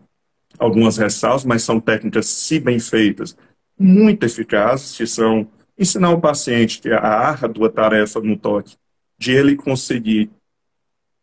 algumas 0.59 0.99
ressalvas, 0.99 1.45
mas 1.45 1.63
são 1.63 1.81
técnicas, 1.81 2.27
se 2.27 2.61
bem 2.61 2.79
feitas, 2.79 3.37
muito 3.79 4.25
eficazes, 4.25 4.97
que 4.97 5.07
são 5.07 5.49
ensinar 5.79 6.11
o 6.11 6.21
paciente 6.21 6.81
que 6.81 6.91
a 6.91 7.01
árdua 7.01 7.71
tarefa 7.71 8.21
no 8.21 8.37
toque, 8.37 8.77
de 9.23 9.31
ele 9.31 9.55
conseguir 9.55 10.29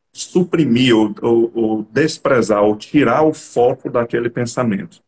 suprimir 0.09 0.95
ou, 0.95 1.13
ou, 1.21 1.51
ou, 1.53 1.87
desprezar 1.91 2.63
ou 2.63 2.77
tirar 2.77 3.23
o 3.23 3.33
foco 3.33 3.89
daquele 3.89 4.29
pensamento. 4.29 5.01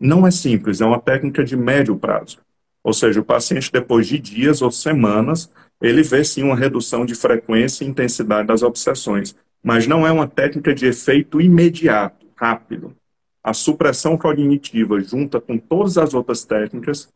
Não 0.00 0.26
é 0.26 0.30
simples, 0.30 0.80
é 0.80 0.86
uma 0.86 0.98
técnica 0.98 1.44
de 1.44 1.54
médio 1.54 1.94
prazo. 1.94 2.38
Ou 2.82 2.94
seja, 2.94 3.20
o 3.20 3.24
paciente, 3.24 3.70
depois 3.70 4.06
de 4.06 4.18
dias 4.18 4.62
ou 4.62 4.70
semanas, 4.70 5.50
ele 5.78 6.02
vê 6.02 6.24
sim 6.24 6.42
uma 6.42 6.56
redução 6.56 7.04
de 7.04 7.14
frequência 7.14 7.84
e 7.84 7.88
intensidade 7.88 8.48
das 8.48 8.62
obsessões, 8.62 9.36
mas 9.62 9.86
não 9.86 10.06
é 10.06 10.10
uma 10.10 10.26
técnica 10.26 10.74
de 10.74 10.86
efeito 10.86 11.38
imediato, 11.38 12.26
rápido. 12.34 12.96
A 13.44 13.52
supressão 13.52 14.16
cognitiva, 14.16 14.98
junta 15.00 15.38
com 15.38 15.58
todas 15.58 15.98
as 15.98 16.14
outras 16.14 16.44
técnicas, 16.44 17.12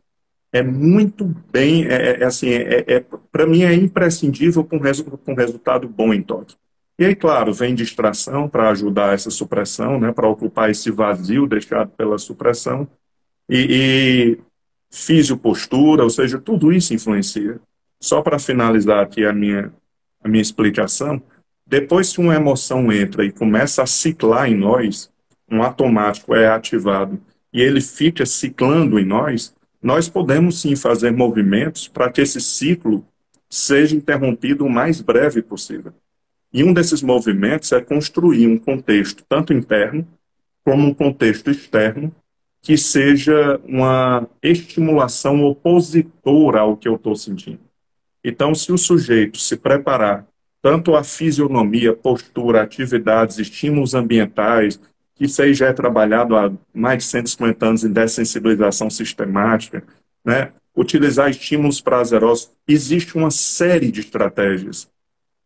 é 0.53 0.63
muito 0.63 1.25
bem, 1.53 1.85
é, 1.87 2.21
é 2.21 2.25
assim, 2.25 2.51
é, 2.51 2.85
é 2.87 3.05
para 3.31 3.47
mim 3.47 3.63
é 3.63 3.75
imprescindível 3.75 4.67
um, 4.73 4.79
resu 4.79 5.05
resultado 5.37 5.89
bom 5.89 6.13
em 6.15 6.23
toque. 6.23 6.57
E 6.99 7.05
aí, 7.05 7.15
claro, 7.15 7.53
vem 7.53 7.75
distração 7.75 8.49
para 8.49 8.71
ajudar 8.71 9.13
essa 9.13 9.31
supressão, 9.31 10.01
né, 10.01 10.13
para 10.13 10.29
ocupar 10.29 10.71
esse 10.71 10.91
vazio 10.91 11.47
deixado 11.47 11.91
pela 11.91 12.17
supressão. 12.17 12.89
E, 13.49 14.39
e 14.41 14.47
fisiopostura, 14.91 16.03
ou 16.03 16.11
seja, 16.11 16.39
tudo 16.39 16.73
isso 16.73 16.95
influencia. 16.95 17.61
Só 18.01 18.23
para 18.23 18.39
finalizar 18.39 19.03
aqui 19.03 19.25
a 19.25 19.33
minha, 19.33 19.73
a 20.23 20.29
minha 20.29 20.43
explicação, 20.43 21.21
depois 21.67 22.13
que 22.13 22.21
uma 22.21 22.35
emoção 22.35 22.93
entra 22.93 23.25
e 23.25 23.33
começa 23.33 23.83
a 23.83 23.87
ciclar 23.87 24.49
em 24.49 24.57
nós, 24.57 25.11
um 25.51 25.63
automático 25.63 26.35
é 26.35 26.49
ativado 26.49 27.21
e 27.53 27.61
ele 27.61 27.81
fica 27.81 28.27
ciclando 28.27 28.99
em 28.99 29.05
nós, 29.05 29.55
nós 29.87 30.09
podemos 30.09 30.61
sim 30.61 30.75
fazer 30.75 31.13
movimentos 31.13 31.87
para 31.87 32.11
que 32.11 32.21
esse 32.21 32.41
ciclo 32.41 33.07
seja 33.49 33.95
interrompido 33.95 34.67
o 34.67 34.69
mais 34.69 35.01
breve 35.01 35.41
possível. 35.41 35.93
E 36.53 36.65
um 36.65 36.73
desses 36.73 37.03
movimentos 37.03 37.71
é 37.71 37.81
construir 37.81 38.49
um 38.49 38.59
contexto, 38.59 39.23
tanto 39.29 39.53
interno 39.53 40.05
como 40.65 40.89
um 40.89 40.93
contexto 40.93 41.53
externo, 41.53 42.13
que 42.61 42.77
seja 42.77 43.61
uma 43.65 44.29
estimulação 44.43 45.45
opositora 45.45 46.63
ao 46.63 46.77
que 46.77 46.89
eu 46.89 46.97
estou 46.97 47.15
sentindo. 47.15 47.61
Então, 48.25 48.57
se 48.57 48.73
o 48.73 48.77
sujeito 48.77 49.39
se 49.39 49.57
preparar, 49.57 50.27
tanto 50.61 50.97
a 50.97 51.05
fisionomia, 51.05 51.95
postura, 51.95 52.61
atividades, 52.61 53.39
estímulos 53.39 53.95
ambientais, 53.95 54.81
que 55.17 55.25
isso 55.25 55.43
aí 55.43 55.55
já 55.55 55.69
é 55.69 55.73
trabalhado 55.73 56.37
há 56.37 56.53
mais 56.73 56.99
de 56.99 57.05
150 57.05 57.67
anos 57.67 57.85
em 57.85 57.93
dessensibilização 57.93 58.89
sistemática, 58.91 59.83
né? 60.25 60.53
utilizar 60.77 61.31
estímulos 61.31 61.81
prazerosos, 61.81 62.51
existe 62.69 63.17
uma 63.17 63.31
série 63.31 63.91
de 63.91 64.01
estratégias 64.01 64.89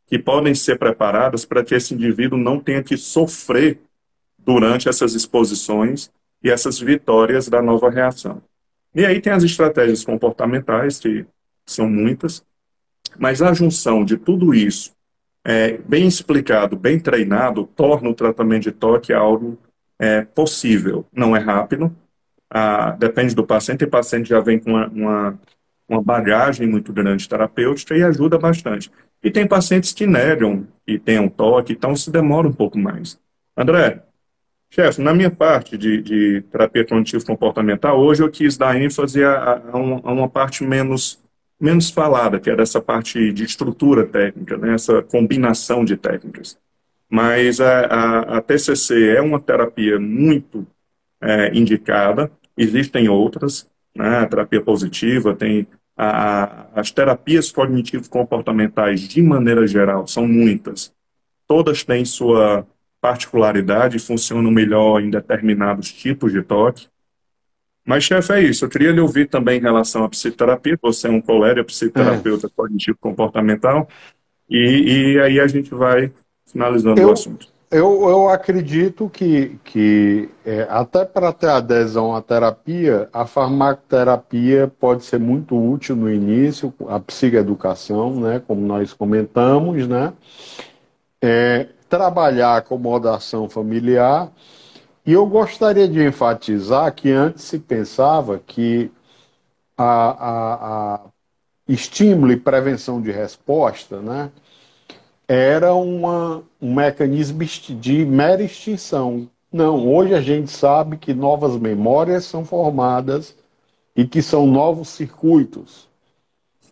que 0.06 0.18
podem 0.18 0.54
ser 0.56 0.76
preparadas 0.76 1.44
para 1.44 1.62
que 1.62 1.72
esse 1.72 1.94
indivíduo 1.94 2.36
não 2.36 2.58
tenha 2.58 2.82
que 2.82 2.96
sofrer 2.96 3.78
durante 4.36 4.88
essas 4.88 5.14
exposições 5.14 6.10
e 6.42 6.50
essas 6.50 6.80
vitórias 6.80 7.48
da 7.48 7.62
nova 7.62 7.88
reação. 7.88 8.42
E 8.92 9.06
aí 9.06 9.20
tem 9.20 9.32
as 9.32 9.44
estratégias 9.44 10.02
comportamentais, 10.02 10.98
que 10.98 11.24
são 11.64 11.88
muitas, 11.88 12.44
mas 13.16 13.40
a 13.40 13.52
junção 13.52 14.04
de 14.04 14.16
tudo 14.16 14.52
isso, 14.52 14.92
é, 15.44 15.78
bem 15.78 16.06
explicado, 16.06 16.76
bem 16.76 16.98
treinado, 16.98 17.68
torna 17.76 18.08
o 18.08 18.14
tratamento 18.14 18.64
de 18.64 18.72
toque 18.72 19.12
algo 19.12 19.58
é, 19.98 20.22
possível. 20.22 21.06
Não 21.12 21.34
é 21.34 21.38
rápido, 21.38 21.94
ah, 22.50 22.90
depende 22.92 23.34
do 23.34 23.46
paciente, 23.46 23.84
o 23.84 23.88
paciente 23.90 24.28
já 24.28 24.40
vem 24.40 24.58
com 24.58 24.70
uma, 24.70 24.88
uma, 24.88 25.40
uma 25.88 26.02
bagagem 26.02 26.66
muito 26.66 26.92
grande 26.92 27.28
terapêutica 27.28 27.96
e 27.96 28.02
ajuda 28.02 28.38
bastante. 28.38 28.90
E 29.22 29.30
tem 29.30 29.46
pacientes 29.46 29.92
que 29.92 30.06
negam 30.06 30.66
e 30.86 30.98
têm 30.98 31.20
um 31.20 31.28
toque, 31.28 31.72
então 31.72 31.94
se 31.94 32.10
demora 32.10 32.48
um 32.48 32.52
pouco 32.52 32.78
mais. 32.78 33.20
André, 33.56 34.02
chefe, 34.70 35.00
na 35.00 35.14
minha 35.14 35.30
parte 35.30 35.78
de, 35.78 36.02
de 36.02 36.42
terapia 36.50 36.84
cognitivo 36.84 37.24
comportamental, 37.24 38.00
hoje 38.00 38.22
eu 38.22 38.30
quis 38.30 38.56
dar 38.56 38.80
ênfase 38.80 39.22
a, 39.22 39.32
a, 39.32 39.60
a, 39.72 39.76
uma, 39.76 40.28
parte 40.28 40.64
menos, 40.64 41.20
menos 41.60 41.90
falada, 41.90 42.40
que 42.40 42.50
é 42.50 42.56
dessa 42.56 42.80
parte 42.80 43.32
de 43.32 43.44
estrutura 43.44 44.06
técnica, 44.06 44.56
né, 44.56 44.74
essa 44.74 45.02
combinação 45.02 45.84
de 45.84 45.96
técnicas. 45.96 46.58
Mas 47.08 47.60
a, 47.60 48.20
a 48.38 48.40
TCC 48.40 49.16
é 49.16 49.20
uma 49.20 49.40
terapia 49.40 49.98
muito 49.98 50.66
é, 51.20 51.56
indicada, 51.56 52.30
existem 52.56 53.08
outras, 53.08 53.68
né, 53.94 54.18
a 54.18 54.26
terapia 54.26 54.62
positiva, 54.62 55.34
tem 55.34 55.66
a, 55.96 56.66
as 56.74 56.90
terapias 56.90 57.52
cognitivo-comportamentais, 57.52 59.02
de 59.02 59.20
maneira 59.20 59.66
geral, 59.66 60.06
são 60.06 60.26
muitas. 60.26 60.92
Todas 61.46 61.84
têm 61.84 62.04
sua 62.04 62.66
particularidade 63.00 63.98
funcionam 63.98 64.50
melhor 64.50 65.00
em 65.00 65.10
determinados 65.10 65.92
tipos 65.92 66.32
de 66.32 66.42
toque. 66.42 66.86
Mas, 67.86 68.04
chefe, 68.04 68.32
é 68.32 68.42
isso. 68.42 68.64
Eu 68.64 68.68
queria 68.68 68.92
lhe 68.92 69.00
ouvir 69.00 69.28
também 69.28 69.58
em 69.58 69.62
relação 69.62 70.04
à 70.04 70.08
psicoterapia. 70.08 70.78
Você 70.82 71.08
é 71.08 71.10
um 71.10 71.20
colega 71.20 71.64
psicoterapeuta 71.64 72.46
é. 72.46 72.50
cognitivo-comportamental. 72.54 73.88
E, 74.48 75.14
e 75.14 75.20
aí 75.20 75.40
a 75.40 75.46
gente 75.46 75.74
vai 75.74 76.12
finalizando 76.46 77.00
eu, 77.00 77.08
o 77.08 77.12
assunto. 77.12 77.46
Eu, 77.70 78.08
eu 78.08 78.28
acredito 78.28 79.08
que, 79.08 79.58
que 79.62 80.28
é, 80.44 80.66
até 80.68 81.04
para 81.04 81.32
ter 81.32 81.48
adesão 81.48 82.14
à 82.14 82.20
terapia, 82.20 83.08
a 83.12 83.24
farmacoterapia 83.26 84.66
pode 84.80 85.04
ser 85.04 85.20
muito 85.20 85.56
útil 85.56 85.94
no 85.94 86.12
início, 86.12 86.74
a 86.88 86.98
psicoeducação, 86.98 88.20
né, 88.20 88.42
como 88.44 88.60
nós 88.60 88.92
comentamos, 88.92 89.86
né, 89.86 90.12
é, 91.22 91.68
trabalhar 91.88 92.54
a 92.54 92.56
acomodação 92.56 93.48
familiar. 93.48 94.32
E 95.04 95.12
eu 95.12 95.26
gostaria 95.26 95.88
de 95.88 96.04
enfatizar 96.04 96.94
que 96.94 97.10
antes 97.10 97.44
se 97.44 97.58
pensava 97.58 98.38
que 98.38 98.90
a, 99.76 99.84
a, 99.84 100.94
a 100.94 101.00
estímulo 101.66 102.32
e 102.32 102.36
prevenção 102.36 103.00
de 103.00 103.10
resposta, 103.10 104.00
né, 104.00 104.30
era 105.26 105.74
uma, 105.74 106.42
um 106.60 106.74
mecanismo 106.74 107.42
de 107.44 108.04
mera 108.04 108.42
extinção. 108.42 109.28
Não, 109.50 109.88
hoje 109.88 110.14
a 110.14 110.20
gente 110.20 110.50
sabe 110.50 110.96
que 110.96 111.14
novas 111.14 111.56
memórias 111.56 112.24
são 112.24 112.44
formadas 112.44 113.34
e 113.96 114.06
que 114.06 114.20
são 114.20 114.46
novos 114.46 114.88
circuitos. 114.88 115.88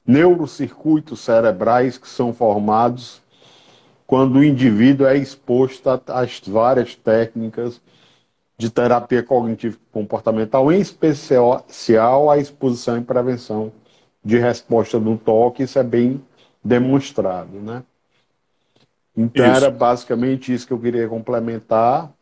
neurocircuitos 0.07 1.21
cerebrais 1.21 1.99
que 1.99 2.09
são 2.09 2.33
formados 2.33 3.21
quando 4.07 4.37
o 4.37 4.45
indivíduo 4.45 5.07
é 5.07 5.17
exposto 5.17 5.89
às 6.09 6.41
várias 6.47 6.95
técnicas 6.95 7.81
de 8.59 8.69
terapia 8.69 9.23
cognitivo 9.23 9.79
comportamental, 9.93 10.71
em 10.73 10.81
especial 10.81 11.65
a 12.29 12.39
exposição 12.39 12.99
e 12.99 13.05
prevenção 13.05 13.73
de 14.25 14.37
resposta 14.37 14.99
no 14.99 15.17
toque, 15.17 15.63
isso 15.63 15.79
é 15.79 15.85
bem 15.85 16.21
demonstrado, 16.63 17.61
né? 17.61 17.85
Então 19.17 19.47
isso. 19.47 19.57
era 19.57 19.71
basicamente 19.71 20.53
isso 20.53 20.67
que 20.67 20.73
eu 20.73 20.79
queria 20.79 21.09
complementar 21.09 22.13